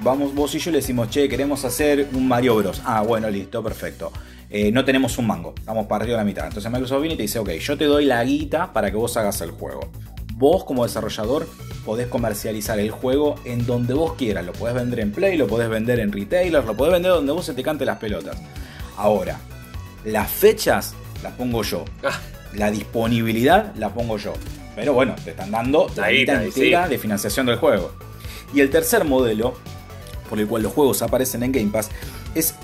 [0.00, 2.82] Vamos, vos y yo le decimos, che, queremos hacer un Mario Bros.
[2.84, 4.12] Ah, bueno, listo, perfecto.
[4.50, 6.46] Eh, no tenemos un mango, estamos partidos a la mitad.
[6.46, 9.16] Entonces Microsoft viene y te dice, ok, yo te doy la guita para que vos
[9.16, 9.90] hagas el juego.
[10.38, 11.48] Vos como desarrollador
[11.84, 14.46] podés comercializar el juego en donde vos quieras.
[14.46, 17.44] Lo podés vender en Play, lo podés vender en retailers, lo podés vender donde vos
[17.44, 18.36] se te cante las pelotas.
[18.96, 19.40] Ahora,
[20.04, 21.84] las fechas las pongo yo.
[22.04, 22.20] Ah.
[22.54, 24.32] La disponibilidad la pongo yo.
[24.76, 27.90] Pero bueno, te están dando la guita entera de financiación del juego.
[28.54, 29.54] Y el tercer modelo,
[30.30, 31.90] por el cual los juegos aparecen en Game Pass,
[32.36, 32.54] es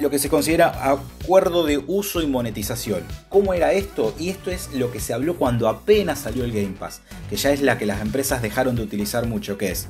[0.00, 3.02] lo que se considera acuerdo de uso y monetización.
[3.28, 4.14] ¿Cómo era esto?
[4.18, 7.50] Y esto es lo que se habló cuando apenas salió el Game Pass, que ya
[7.50, 9.88] es la que las empresas dejaron de utilizar mucho, que es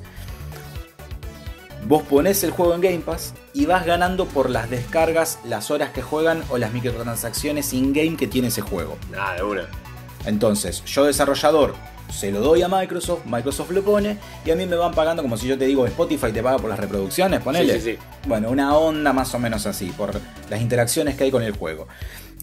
[1.86, 5.90] Vos pones el juego en Game Pass y vas ganando por las descargas, las horas
[5.90, 8.98] que juegan o las microtransacciones in-game que tiene ese juego.
[9.10, 9.68] Nada, de una.
[10.26, 11.74] Entonces, yo desarrollador
[12.12, 15.36] se lo doy a Microsoft, Microsoft lo pone y a mí me van pagando como
[15.36, 17.74] si yo te digo Spotify te paga por las reproducciones, ponele.
[17.74, 17.98] Sí, sí, sí.
[18.26, 21.88] Bueno, una onda más o menos así, por las interacciones que hay con el juego.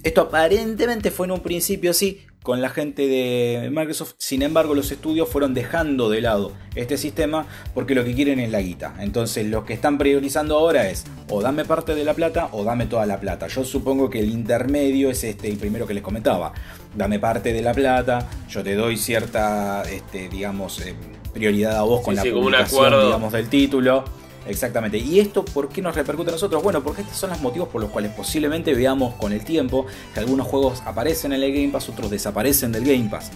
[0.04, 4.90] Esto aparentemente fue en un principio así con la gente de Microsoft, sin embargo los
[4.90, 8.96] estudios fueron dejando de lado este sistema porque lo que quieren es la guita.
[9.00, 12.86] Entonces lo que están priorizando ahora es o dame parte de la plata o dame
[12.86, 13.48] toda la plata.
[13.48, 16.54] Yo supongo que el intermedio es este, el primero que les comentaba.
[16.96, 20.96] Dame parte de la plata, yo te doy cierta, este, digamos, eh,
[21.34, 24.06] prioridad a vos con la publicación, digamos, del título.
[24.48, 24.98] Exactamente.
[24.98, 26.64] ¿Y esto por qué nos repercute a nosotros?
[26.64, 30.20] Bueno, porque estos son los motivos por los cuales posiblemente veamos con el tiempo que
[30.20, 33.32] algunos juegos aparecen en el Game Pass, otros desaparecen del Game Pass.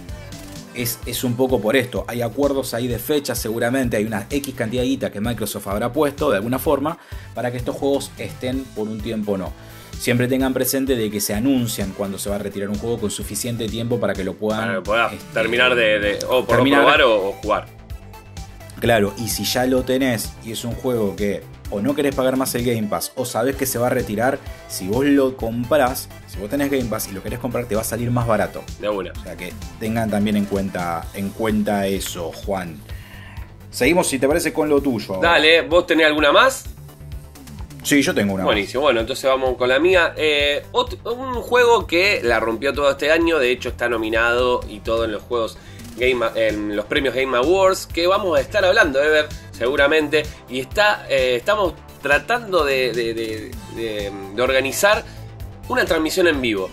[0.74, 2.04] Es, es, un poco por esto.
[2.08, 5.92] Hay acuerdos ahí de fecha, seguramente hay una X cantidad de guita que Microsoft habrá
[5.92, 6.96] puesto de alguna forma
[7.34, 9.52] para que estos juegos estén por un tiempo o no.
[9.98, 13.10] Siempre tengan presente de que se anuncian cuando se va a retirar un juego con
[13.10, 17.81] suficiente tiempo para que lo puedan este, terminar de, o por probar o jugar.
[18.82, 22.36] Claro, y si ya lo tenés y es un juego que o no querés pagar
[22.36, 26.08] más el Game Pass o sabés que se va a retirar, si vos lo comprás,
[26.26, 28.64] si vos tenés Game Pass y lo querés comprar, te va a salir más barato.
[28.80, 29.12] De una.
[29.12, 32.76] O sea que tengan también en cuenta, en cuenta eso, Juan.
[33.70, 35.20] Seguimos, si te parece, con lo tuyo.
[35.22, 36.64] Dale, ¿vos tenés alguna más?
[37.84, 38.42] Sí, yo tengo una.
[38.44, 40.12] Buenísimo, bueno, entonces vamos con la mía.
[40.16, 45.04] Eh, un juego que la rompió todo este año, de hecho está nominado y todo
[45.04, 45.56] en los juegos
[45.96, 50.24] Game, los premios Game Awards, que vamos a estar hablando de ver seguramente.
[50.48, 55.04] Y está, eh, estamos tratando de, de, organizar
[55.68, 56.68] una transmisión en vivo.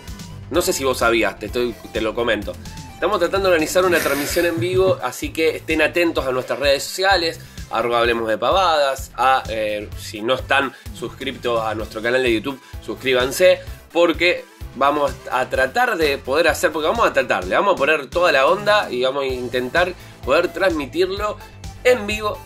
[0.50, 2.54] No sé si vos sabías, te, estoy, te lo comento.
[2.94, 6.84] Estamos tratando de organizar una transmisión en vivo, así que estén atentos a nuestras redes
[6.84, 7.40] sociales,
[7.72, 12.60] arroba hablemos de pavadas, a, eh, si no están suscriptos a nuestro canal de YouTube,
[12.84, 13.60] suscríbanse,
[13.94, 14.44] porque
[14.80, 18.32] vamos a tratar de poder hacer, porque vamos a tratar, le vamos a poner toda
[18.32, 19.94] la onda y vamos a intentar
[20.26, 21.38] poder transmitirlo
[21.84, 22.40] en vivo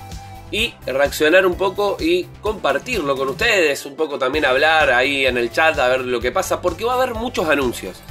[0.49, 5.51] y reaccionar un poco y compartirlo con ustedes, un poco también hablar ahí en el
[5.51, 8.01] chat a ver lo que pasa, porque va a haber muchos anuncios.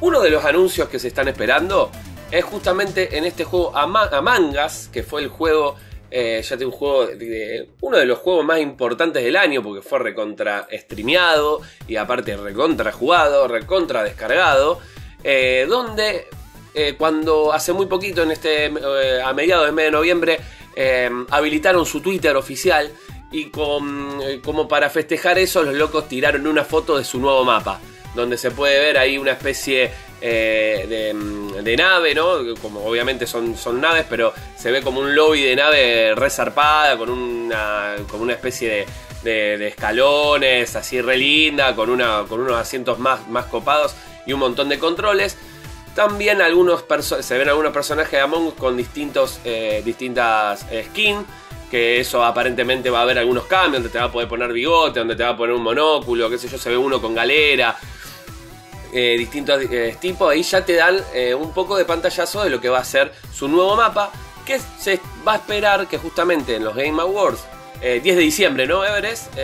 [0.00, 1.90] Uno de los anuncios que se están esperando
[2.30, 5.76] es justamente en este juego Among Us, que fue el juego,
[6.10, 7.08] eh, ya tengo un juego,
[7.80, 12.90] uno de los juegos más importantes del año, porque fue recontra streameado y aparte recontra
[12.92, 14.80] jugado, recontra descargado,
[15.22, 16.26] eh, donde
[16.74, 18.72] eh, cuando hace muy poquito, en este,
[19.24, 20.40] a mediados del mes de noviembre,
[21.30, 22.90] habilitaron su Twitter oficial
[23.32, 27.80] y como para festejar eso, los locos tiraron una foto de su nuevo mapa
[28.14, 31.12] donde se puede ver ahí una especie eh,
[31.62, 32.38] de, nave, ¿no?
[32.60, 37.10] Como obviamente son, son naves, pero se ve como un lobby de nave resarpada, con
[37.10, 38.86] una, con una especie
[39.22, 43.94] de, escalones, así re linda, con, una, con unos asientos más, más copados
[44.26, 45.36] y un montón de controles.
[45.94, 46.84] También algunos
[47.20, 51.26] se ven algunos personajes de Among Us con distintos, eh, distintas eh, skins
[51.70, 54.98] que eso aparentemente va a haber algunos cambios, donde te va a poder poner bigote,
[54.98, 57.76] donde te va a poner un monóculo, qué sé yo, se ve uno con galera,
[58.92, 62.60] eh, distintos eh, tipos, ahí ya te dan eh, un poco de pantallazo de lo
[62.60, 64.10] que va a ser su nuevo mapa,
[64.44, 67.40] que se va a esperar que justamente en los Game Awards,
[67.80, 69.34] 10 de diciembre, ¿no, Everest?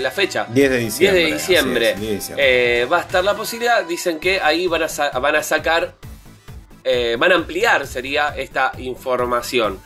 [0.00, 0.46] la fecha.
[0.50, 1.20] 10 de diciembre.
[1.20, 5.42] 10 de diciembre, va a estar la posibilidad, dicen que ahí van a, van a
[5.42, 5.94] sacar,
[7.18, 9.80] van a ampliar, sería esta información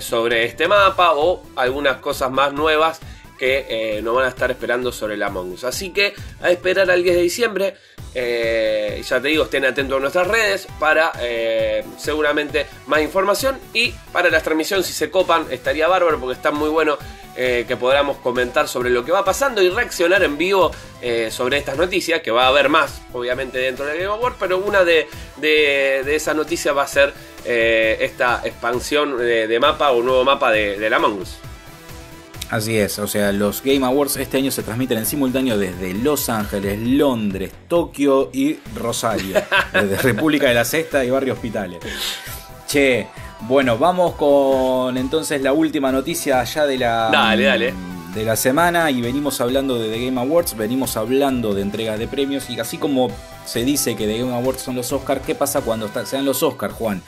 [0.00, 3.00] sobre este mapa o algunas cosas más nuevas
[3.38, 5.64] que nos van a estar esperando sobre el Among Us.
[5.64, 7.74] Así que a esperar al 10 de diciembre.
[8.14, 13.58] Eh, ya te digo, estén atentos a nuestras redes para eh, seguramente más información.
[13.72, 16.98] Y para las transmisiones, si se copan, estaría bárbaro porque está muy bueno
[17.36, 20.72] eh, que podamos comentar sobre lo que va pasando y reaccionar en vivo
[21.30, 24.34] sobre estas noticias, que va a haber más, obviamente, dentro de Game Award.
[24.40, 30.24] Pero una de, de, esas noticias va a ser esta expansión de, mapa o nuevo
[30.24, 31.24] mapa de, de la Among.
[32.50, 36.30] Así es, o sea, los Game Awards este año se transmiten en simultáneo desde Los
[36.30, 39.36] Ángeles, Londres, Tokio y Rosario,
[39.72, 41.80] desde República de la Sexta y Barrio Hospitales.
[42.66, 43.06] Che,
[43.40, 47.10] bueno, vamos con entonces la última noticia ya de la,
[48.14, 52.08] de la semana y venimos hablando de The Game Awards, venimos hablando de entrega de
[52.08, 53.10] premios y así como
[53.44, 56.72] se dice que The Game Awards son los Oscars, ¿qué pasa cuando sean los Oscars,
[56.72, 57.02] Juan?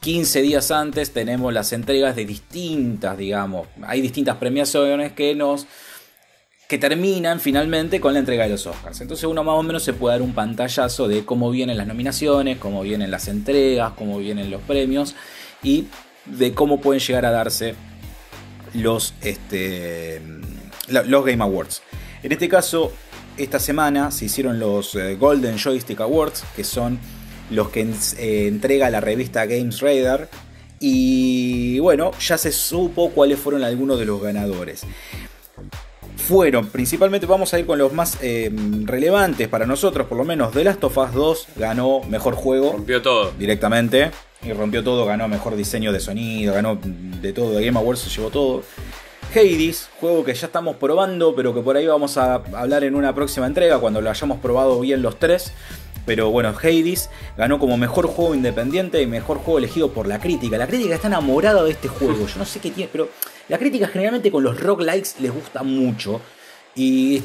[0.00, 5.66] 15 días antes tenemos las entregas de distintas, digamos, hay distintas premiaciones que nos
[6.68, 9.00] que terminan finalmente con la entrega de los Oscars.
[9.00, 12.58] Entonces uno más o menos se puede dar un pantallazo de cómo vienen las nominaciones,
[12.58, 15.16] cómo vienen las entregas, cómo vienen los premios
[15.64, 15.88] y
[16.26, 17.74] de cómo pueden llegar a darse
[18.72, 20.22] los, este,
[20.88, 21.82] los Game Awards.
[22.22, 22.92] En este caso,
[23.36, 27.00] esta semana se hicieron los eh, Golden Joystick Awards, que son
[27.50, 30.28] los que eh, entrega la revista Games Radar.
[30.78, 34.82] Y bueno, ya se supo cuáles fueron algunos de los ganadores.
[36.16, 38.50] Fueron, principalmente vamos a ir con los más eh,
[38.84, 42.72] relevantes para nosotros, por lo menos The Last of Us 2 ganó mejor juego.
[42.72, 43.32] Rompió todo.
[43.38, 44.10] Directamente.
[44.42, 48.10] Y rompió todo, ganó mejor diseño de sonido, ganó de todo, de Game Awards se
[48.10, 48.62] llevó todo.
[49.34, 53.14] Hades, juego que ya estamos probando, pero que por ahí vamos a hablar en una
[53.14, 55.52] próxima entrega, cuando lo hayamos probado bien los tres.
[56.06, 60.58] Pero bueno, Hades ganó como mejor juego independiente y mejor juego elegido por la crítica.
[60.58, 62.26] La crítica está enamorada de este juego.
[62.26, 63.08] Yo no sé qué tiene, pero
[63.48, 66.20] la crítica generalmente con los rock likes les gusta mucho.
[66.76, 67.18] Y,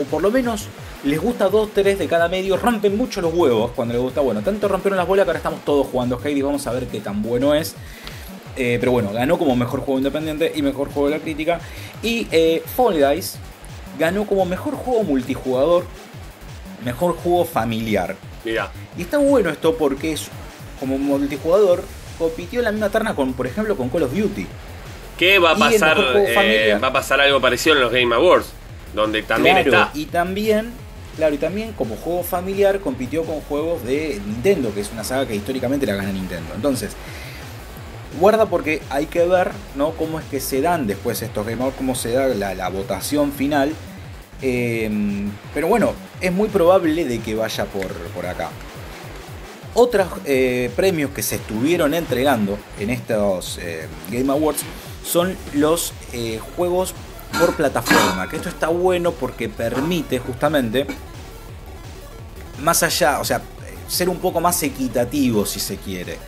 [0.00, 0.66] o por lo menos
[1.04, 2.56] les gusta dos, tres de cada medio.
[2.56, 4.20] Rompen mucho los huevos cuando les gusta.
[4.20, 6.42] Bueno, tanto rompieron las bolas que ahora estamos todos jugando Hades.
[6.42, 7.74] Vamos a ver qué tan bueno es.
[8.56, 11.60] Eh, pero bueno, ganó como mejor juego independiente y mejor juego de la crítica.
[12.02, 13.38] Y eh, Fall Guys
[13.98, 15.84] ganó como mejor juego multijugador
[16.84, 18.16] mejor juego familiar.
[18.44, 18.70] Mira.
[18.96, 20.28] Y está bueno esto porque es
[20.80, 21.82] como multijugador
[22.18, 24.46] compitió en la misma terna con, por ejemplo, con Call of Duty.
[25.18, 28.46] Que va a pasar, eh, va a pasar algo parecido en los Game Awards,
[28.94, 29.98] donde también claro, está.
[29.98, 30.72] y también,
[31.16, 35.26] claro, y también como juego familiar compitió con juegos de Nintendo, que es una saga
[35.26, 36.52] que históricamente la gana Nintendo.
[36.54, 36.96] Entonces,
[38.18, 39.90] guarda porque hay que ver, ¿no?
[39.92, 43.32] Cómo es que se dan después estos Game Awards, cómo se da la, la votación
[43.32, 43.72] final.
[44.42, 44.90] Eh,
[45.54, 48.50] pero bueno, es muy probable de que vaya por, por acá.
[49.74, 54.62] Otros eh, premios que se estuvieron entregando en estos eh, Game Awards
[55.02, 56.94] son los eh, juegos
[57.38, 58.28] por plataforma.
[58.28, 60.86] Que esto está bueno porque permite justamente,
[62.60, 63.40] más allá, o sea,
[63.88, 66.18] ser un poco más equitativo si se quiere.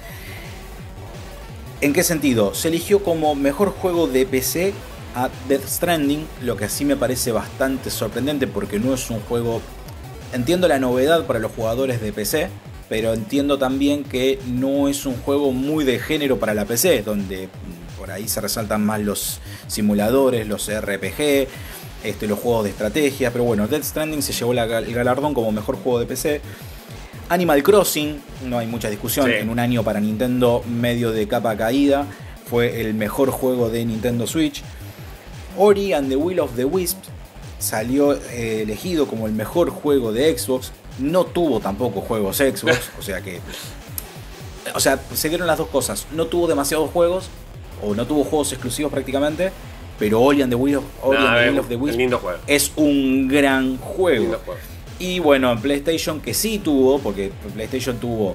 [1.82, 2.54] ¿En qué sentido?
[2.54, 4.72] Se eligió como mejor juego de PC
[5.14, 9.60] a Death Stranding, lo que así me parece bastante sorprendente porque no es un juego...
[10.32, 12.48] Entiendo la novedad para los jugadores de PC,
[12.88, 17.48] pero entiendo también que no es un juego muy de género para la PC, donde
[17.96, 21.46] por ahí se resaltan más los simuladores, los RPG,
[22.02, 25.52] este, los juegos de estrategia, pero bueno, Death Stranding se llevó la- el galardón como
[25.52, 26.40] mejor juego de PC.
[27.28, 29.36] Animal Crossing, no hay mucha discusión, Sí.
[29.38, 32.06] en un año para Nintendo medio de capa caída,
[32.50, 34.62] fue el mejor juego de Nintendo Switch.
[35.56, 36.98] Ori and the Will of the Wisp
[37.58, 40.72] salió eh, elegido como el mejor juego de Xbox.
[40.98, 43.40] No tuvo tampoco juegos Xbox, o sea que.
[44.74, 46.06] O sea, se dieron las dos cosas.
[46.12, 47.28] No tuvo demasiados juegos,
[47.82, 49.50] o no tuvo juegos exclusivos prácticamente,
[49.98, 52.38] pero Ori and the Will of, Nah, the Will of the un Wisp lindo juego.
[52.46, 54.36] es un gran juego.
[54.98, 58.34] Y bueno, en PlayStation que sí tuvo, porque PlayStation tuvo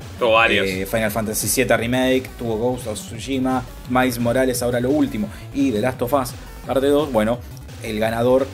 [0.50, 5.72] eh, Final Fantasy VII Remake, tuvo Ghost of Tsushima, Miles Morales ahora lo último, y
[5.72, 6.34] The Last of Us
[6.70, 7.40] parte 2, bueno,
[7.82, 8.46] el ganador,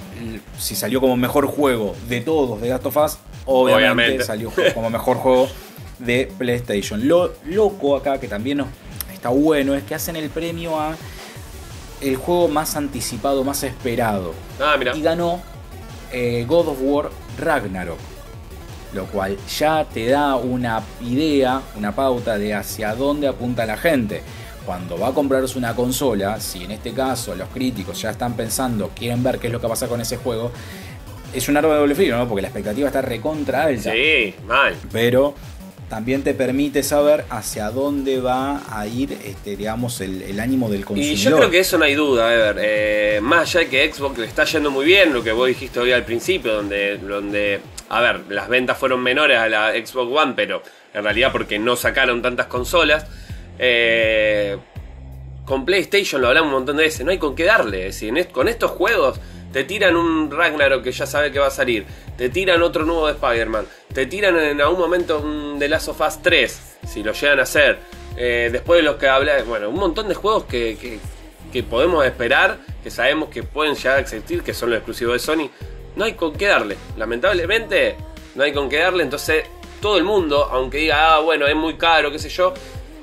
[0.57, 4.23] si salió como mejor juego de todos de Last of Us, obviamente, Obviamente.
[4.23, 5.49] salió como mejor juego
[5.99, 7.05] de PlayStation.
[7.09, 8.67] Lo loco acá, que también nos-
[9.13, 10.95] está bueno, es que hacen el premio a
[11.99, 14.95] el juego más anticipado, más esperado Ah, mira.
[14.95, 15.41] y ganó
[16.13, 17.97] eh, God of War Ragnarok.
[18.93, 24.23] Lo cual ya te da una idea, una pauta de hacia dónde apunta la gente.
[24.65, 28.89] Cuando va a comprarse una consola, si en este caso los críticos ya están pensando,
[28.95, 30.51] quieren ver qué es lo que va a pasar con ese juego,
[31.33, 32.27] es un arma de doble filo, ¿no?
[32.27, 33.91] Porque la expectativa está recontra alta.
[33.91, 34.75] Sí, mal.
[34.91, 35.35] Pero
[35.89, 40.83] también te permite saber hacia dónde va a ir, este, digamos, el, el ánimo del
[40.83, 41.13] consumidor.
[41.13, 42.57] Y yo creo que eso no hay duda, Ever.
[42.59, 45.79] Eh, más allá de que Xbox le está yendo muy bien, lo que vos dijiste
[45.79, 47.59] hoy al principio, donde, donde,
[47.89, 50.63] a ver, las ventas fueron menores a la Xbox One, pero
[50.93, 53.05] en realidad porque no sacaron tantas consolas.
[53.59, 54.57] Eh,
[55.45, 57.87] con PlayStation lo hablamos un montón de veces, no hay con qué darle.
[57.87, 59.19] Es decir, con estos juegos
[59.53, 61.85] te tiran un Ragnarok que ya sabe que va a salir,
[62.17, 66.01] te tiran otro nuevo de Spider-Man, te tiran en algún momento un The Last of
[66.01, 67.77] Us 3, si lo llegan a hacer.
[68.17, 70.99] Eh, después de los que hablé, bueno, un montón de juegos que, que-
[71.53, 75.19] que podemos esperar, que sabemos que pueden llegar a existir, que son los exclusivos de
[75.19, 75.49] Sony.
[75.95, 77.95] No hay con qué darle, lamentablemente
[78.35, 79.45] no hay con qué darle, entonces
[79.81, 82.53] todo el mundo, aunque diga, ah, bueno, es muy caro, qué sé yo,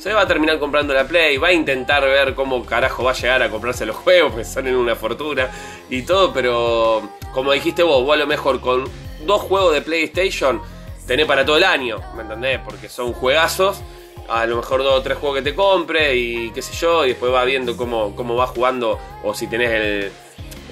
[0.03, 3.15] se va a terminar comprando la Play, va a intentar ver cómo carajo va a
[3.15, 5.49] llegar a comprarse los juegos, porque salen una fortuna
[5.89, 8.83] y todo, pero como dijiste vos, vos a lo mejor con
[9.25, 10.61] dos juegos de PlayStation
[11.07, 12.59] tenés para todo el año, ¿me entendés?
[12.65, 13.81] Porque son juegazos,
[14.29, 17.11] a lo mejor dos o tres juegos que te compre y qué sé yo, y
[17.11, 20.13] después va viendo cómo, cómo va jugando o si tenés el,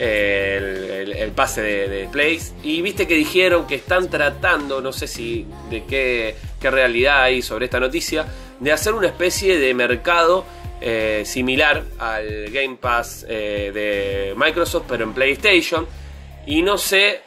[0.00, 2.54] el, pase de, de Plays.
[2.62, 7.42] Y viste que dijeron que están tratando, no sé si de qué, qué realidad hay
[7.42, 8.26] sobre esta noticia,
[8.58, 10.44] de hacer una especie de mercado
[10.80, 15.86] eh, similar al Game Pass eh, de Microsoft, pero en PlayStation.
[16.46, 17.20] Y no sé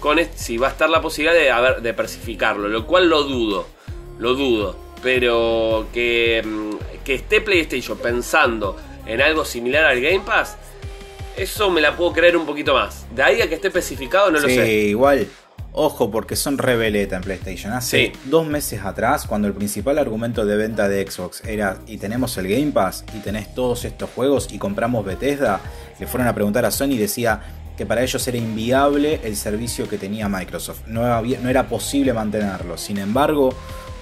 [0.00, 3.68] con si va a estar la posibilidad de, haber, de persificarlo, lo cual lo dudo,
[4.18, 4.76] lo dudo.
[5.02, 10.56] Pero que, mm, que esté PlayStation pensando en algo similar al Game Pass,
[11.36, 13.06] eso me la puedo creer un poquito más.
[13.14, 14.72] De ahí a que esté especificado, no lo sí, sé.
[14.86, 15.26] igual.
[15.78, 17.72] Ojo, porque son rebeleta en PlayStation.
[17.74, 18.12] Hace Sí.
[18.24, 22.48] dos meses atrás, cuando el principal argumento de venta de Xbox era y tenemos el
[22.48, 25.60] Game Pass y tenés todos estos juegos y compramos Bethesda,
[26.00, 27.42] le fueron a preguntar a Sony y decía
[27.76, 30.86] que para ellos era inviable el servicio que tenía Microsoft.
[30.86, 32.78] No, había- no era posible mantenerlo.
[32.78, 33.50] Sin embargo,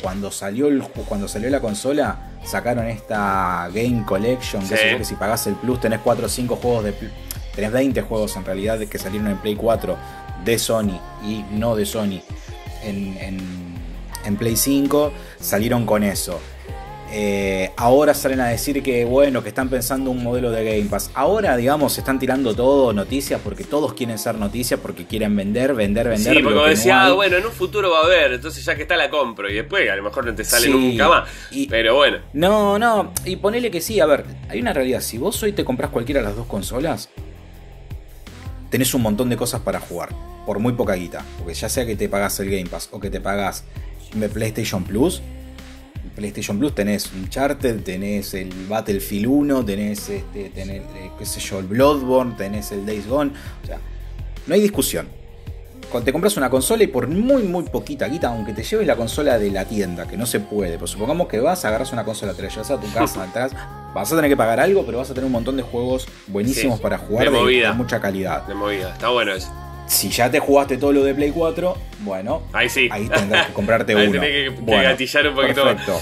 [0.05, 4.85] cuando salió, el, cuando salió la consola, sacaron esta Game Collection, que, Sí.
[4.93, 6.95] yo, que si pagás el Plus tenés 4 o 5 juegos de...
[7.55, 9.97] Tenés 20 juegos en realidad que salieron en Play 4
[10.45, 12.21] de Sony y no de Sony
[12.83, 13.75] en, en-
[14.27, 15.11] en Play 5.
[15.41, 16.39] Salieron con eso.
[17.17, 21.13] Eh, ahora salen a decir que bueno, que están pensando un modelo de Game Pass.
[21.15, 25.75] Ahora, digamos, se están tirando todo noticias porque todos quieren ser noticias porque quieren vender,
[25.75, 26.35] vender, vender.
[26.35, 28.97] Sí, porque como decía, bueno, en un futuro va a haber, entonces ya que está
[28.97, 31.29] la compro y después a lo mejor no te sale nunca más.
[31.69, 32.19] pero bueno.
[32.33, 35.01] No, no, y ponele que sí, a ver, hay una realidad.
[35.01, 37.11] Si vos hoy te compras cualquiera de las dos consolas,
[38.71, 40.09] tenés un montón de cosas para jugar
[40.45, 41.25] por muy poca guita.
[41.39, 43.63] Porque ya sea que te pagas el Game Pass o que te pagas
[44.33, 45.23] PlayStation Plus,
[46.15, 51.59] PlayStation Plus tenés Uncharted, tenés el Battlefield 1, tenés, este, tenés eh, qué sé yo,
[51.59, 53.33] el Bloodborne, tenés el Days Gone.
[53.63, 53.79] O sea,
[54.47, 55.09] no hay discusión.
[55.91, 58.97] Cuando te compras una consola y por muy, muy poquita guita, aunque te lleves la
[58.97, 62.35] consola de la tienda, que no se puede, pues supongamos que vas, agarras una consola,
[62.35, 63.53] te la llevas a tu casa, atrás,
[63.95, 66.81] vas a tener que pagar algo, pero vas a tener un montón de juegos buenísimos
[66.81, 68.47] para jugar de, mucha calidad.
[68.47, 72.43] De movida, está bueno eso si ya te jugaste todo lo de Play 4, bueno,
[72.53, 72.89] ahí sí.
[72.91, 74.21] Ahí tendrás que comprarte uno.
[74.21, 76.01] Tenés que, gatillar un poquito perfecto.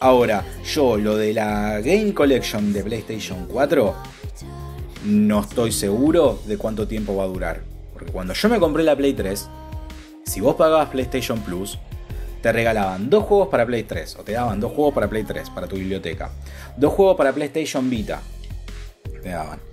[0.00, 3.94] Ahora, yo lo de la Game Collection de PlayStation 4,
[5.06, 7.62] no estoy seguro de cuánto tiempo va a durar.
[7.92, 9.48] Porque cuando yo me compré la Play 3,
[10.24, 11.78] si vos pagabas PlayStation Plus,
[12.40, 15.50] te regalaban dos juegos para Play 3, o te daban dos juegos para Play 3,
[15.50, 16.30] para tu biblioteca,
[16.76, 18.20] dos juegos para PlayStation Vita,
[19.22, 19.67] te daban.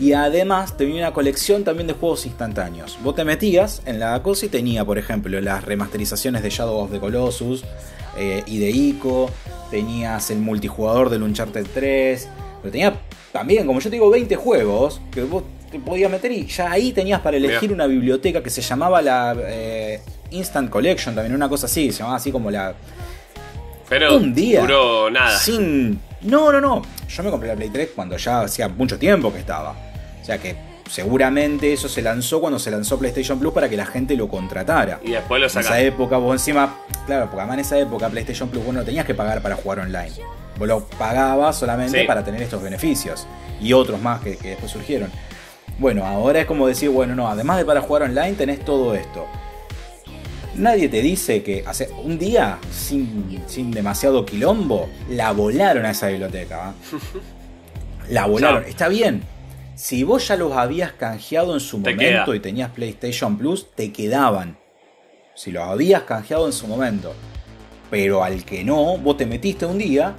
[0.00, 2.98] Y además tenía una colección también de juegos instantáneos.
[3.02, 6.92] Vos te metías en la cosa y tenía, por ejemplo, las remasterizaciones de Shadow of
[6.92, 7.64] the Colossus
[8.16, 9.28] eh, y de Ico.
[9.70, 12.28] Tenías el multijugador del Uncharted 3.
[12.62, 13.00] Pero tenía
[13.32, 16.92] también, como yo te digo, 20 juegos que vos te podías meter y ya ahí
[16.92, 21.66] tenías para elegir una biblioteca que se llamaba la eh, Instant Collection, también una cosa
[21.66, 22.74] así, se llamaba así como la...
[23.88, 25.38] Pero un día duró nada.
[25.38, 26.00] Sin...
[26.22, 26.82] No, no, no.
[27.08, 29.87] Yo me compré la Play 3 cuando ya hacía mucho tiempo que estaba
[30.28, 30.56] sea que
[30.90, 35.00] seguramente eso se lanzó cuando se lanzó PlayStation Plus para que la gente lo contratara.
[35.02, 35.78] Y después lo sacaron.
[35.78, 36.76] En esa época, vos encima,
[37.06, 39.80] claro, porque además en esa época PlayStation Plus vos no tenías que pagar para jugar
[39.80, 40.12] online.
[40.58, 43.26] Vos lo pagabas solamente para tener estos beneficios.
[43.60, 45.10] Y otros más que, después surgieron.
[45.78, 49.26] Bueno, ahora es como decir, bueno, no, además de para jugar online tenés todo esto.
[50.56, 56.08] Nadie te dice que hace un día, sin, sin demasiado quilombo, la volaron a esa
[56.08, 56.74] biblioteca.
[58.08, 58.64] la volaron.
[58.64, 59.22] Está bien,
[59.78, 64.58] si vos ya los habías canjeado en su momento y tenías PlayStation Plus, te quedaban.
[65.36, 67.14] Si los habías canjeado en su momento.
[67.88, 70.16] Pero al que no, vos te metiste un día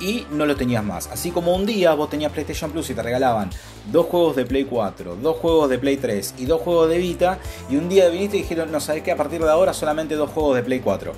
[0.00, 1.06] y no lo tenías más.
[1.06, 3.48] Así como un día vos tenías PlayStation Plus y te regalaban
[3.92, 7.38] dos juegos de Play 4, dos juegos de Play 3 y dos juegos de Vita.
[7.70, 10.30] Y un día viniste y dijeron, no sabes que a partir de ahora solamente dos
[10.30, 11.12] juegos de Play 4.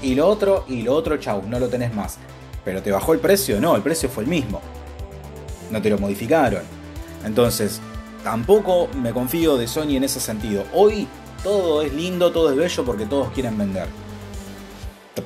[0.00, 2.18] Y lo otro, y lo otro, chau, no lo tenés más.
[2.64, 4.60] Pero te bajó el precio, no, el precio fue el mismo.
[5.72, 6.75] No te lo modificaron.
[7.26, 7.80] Entonces,
[8.24, 10.64] tampoco me confío de Sony en ese sentido.
[10.72, 11.06] Hoy
[11.42, 13.88] todo es lindo, todo es bello porque todos quieren vender.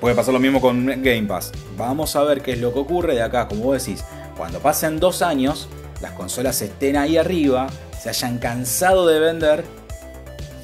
[0.00, 1.52] Puede pasar lo mismo con Game Pass.
[1.76, 4.02] Vamos a ver qué es lo que ocurre de acá, como vos decís.
[4.36, 5.68] Cuando pasen dos años,
[6.00, 7.66] las consolas estén ahí arriba,
[8.00, 9.64] se hayan cansado de vender.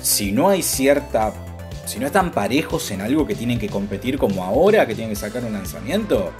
[0.01, 1.34] Si no hay cierta.
[1.84, 5.20] Si no están parejos en algo que tienen que competir como ahora, que tienen que
[5.20, 6.32] sacar un lanzamiento,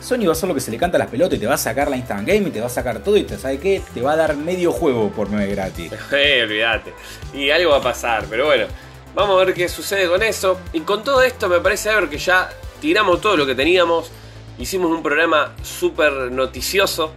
[0.00, 1.54] Sony va a hacer lo que se le canta a las pelotas y te va
[1.54, 3.82] a sacar la Instant Game y te va a sacar todo y te sabe qué,
[3.92, 5.92] te va a dar medio juego por 9 gratis.
[6.12, 6.94] Eh, olvídate.
[7.34, 8.66] Y algo va a pasar, pero bueno,
[9.14, 10.58] vamos a ver qué sucede con eso.
[10.72, 12.48] Y con todo esto me parece ver que ya
[12.80, 14.10] tiramos todo lo que teníamos.
[14.58, 17.12] Hicimos un programa súper noticioso.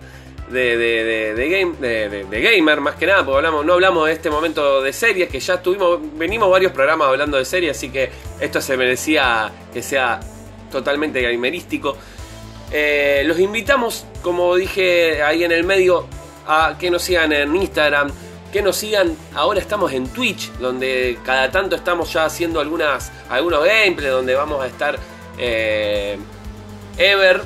[0.50, 4.82] De, de, game, de, gamer más que nada, porque hablamos, no hablamos de este momento
[4.82, 8.76] de series, que ya tuvimos, venimos varios programas hablando de series, así que esto se
[8.76, 10.20] merecía que sea
[10.70, 11.96] totalmente gamerístico.
[12.72, 16.07] Eh, los invitamos, como dije ahí en el medio,
[16.47, 18.11] a que nos sigan en Instagram,
[18.51, 19.15] que nos sigan.
[19.36, 24.63] Ahora estamos en Twitch, donde cada tanto estamos ya haciendo algunas, algunos gameplays, donde vamos
[24.63, 24.97] a estar
[25.38, 26.17] eh,
[26.97, 27.41] Ever,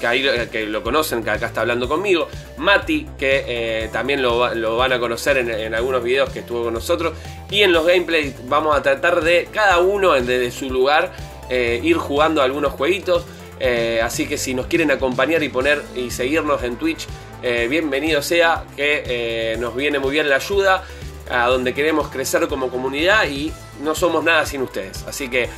[0.00, 2.28] que lo conocen, que acá está hablando conmigo.
[2.56, 4.38] Mati, que eh, también lo,
[4.76, 7.14] van a conocer en, algunos videos que estuvo con nosotros.
[7.50, 11.12] Y en los gameplays vamos a tratar de cada uno desde su lugar
[11.48, 13.24] ir jugando algunos jueguitos.
[13.58, 17.06] Eh, así que si nos quieren acompañar y poner y seguirnos en Twitch,
[17.42, 20.84] eh, bienvenido sea, que eh, nos viene muy bien la ayuda,
[21.30, 23.52] a donde queremos crecer como comunidad y
[23.82, 25.04] no somos nada sin ustedes.
[25.08, 25.48] Así que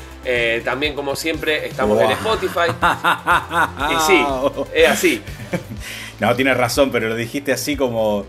[0.64, 2.70] también como siempre estamos en Spotify.
[3.90, 4.24] y sí,
[4.74, 5.22] es así.
[6.20, 8.26] No, tienes razón, pero lo dijiste así como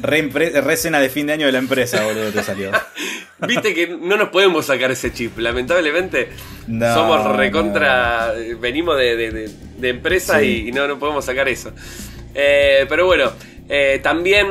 [0.00, 2.70] Re, cena de fin de año de la empresa, boludo, te salió.
[3.46, 6.30] Viste que no nos podemos sacar ese chip, lamentablemente.
[6.66, 8.32] somos recontra.
[8.60, 9.50] Venimos de,
[9.82, 11.72] empresa y, no, no podemos sacar eso.
[12.34, 13.32] Eh, pero bueno,
[13.68, 14.48] eh, también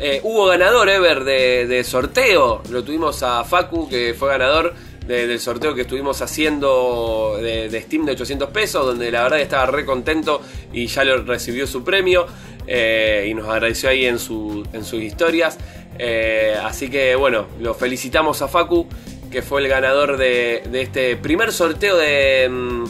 [0.00, 2.62] eh, hubo ganador, Ever, de, sorteo.
[2.70, 4.74] Lo tuvimos a Facu, que fue ganador
[5.06, 9.84] del sorteo que estuvimos haciendo de, Steam de 800 pesos, donde la verdad estaba re
[9.84, 10.40] contento
[10.72, 12.26] y ya lo recibió su premio
[12.66, 15.58] eh, y nos agradeció ahí en, su, en sus historias.
[15.98, 18.86] Eh, así que bueno, lo felicitamos a Facu,
[19.30, 22.84] que fue el ganador de, este primer sorteo de, mm,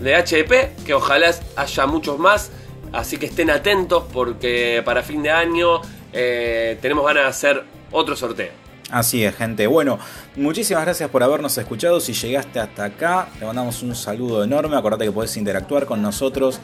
[0.00, 2.50] de HDP, que ojalá haya muchos más.
[2.92, 5.80] Así que estén atentos porque para fin de año
[6.12, 8.50] eh, tenemos ganas de hacer otro sorteo.
[8.90, 9.66] Así es, gente.
[9.66, 9.98] Bueno,
[10.34, 12.00] muchísimas gracias por habernos escuchado.
[12.00, 14.76] Si llegaste hasta acá, te mandamos un saludo enorme.
[14.78, 16.58] Acordate que puedes interactuar con nosotros,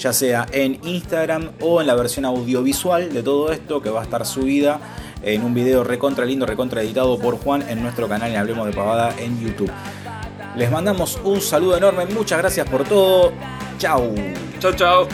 [0.00, 4.04] ya sea en Instagram o en la versión audiovisual de todo esto que va a
[4.04, 4.80] estar subida
[5.22, 8.72] en un video recontra lindo, recontra editado por Juan en nuestro canal en Hablemos de
[8.72, 9.70] Pavada en YouTube.
[10.56, 12.06] Les mandamos un saludo enorme.
[12.06, 13.32] Muchas gracias por todo.
[13.78, 14.14] Chau.
[14.58, 15.08] Chau, chau.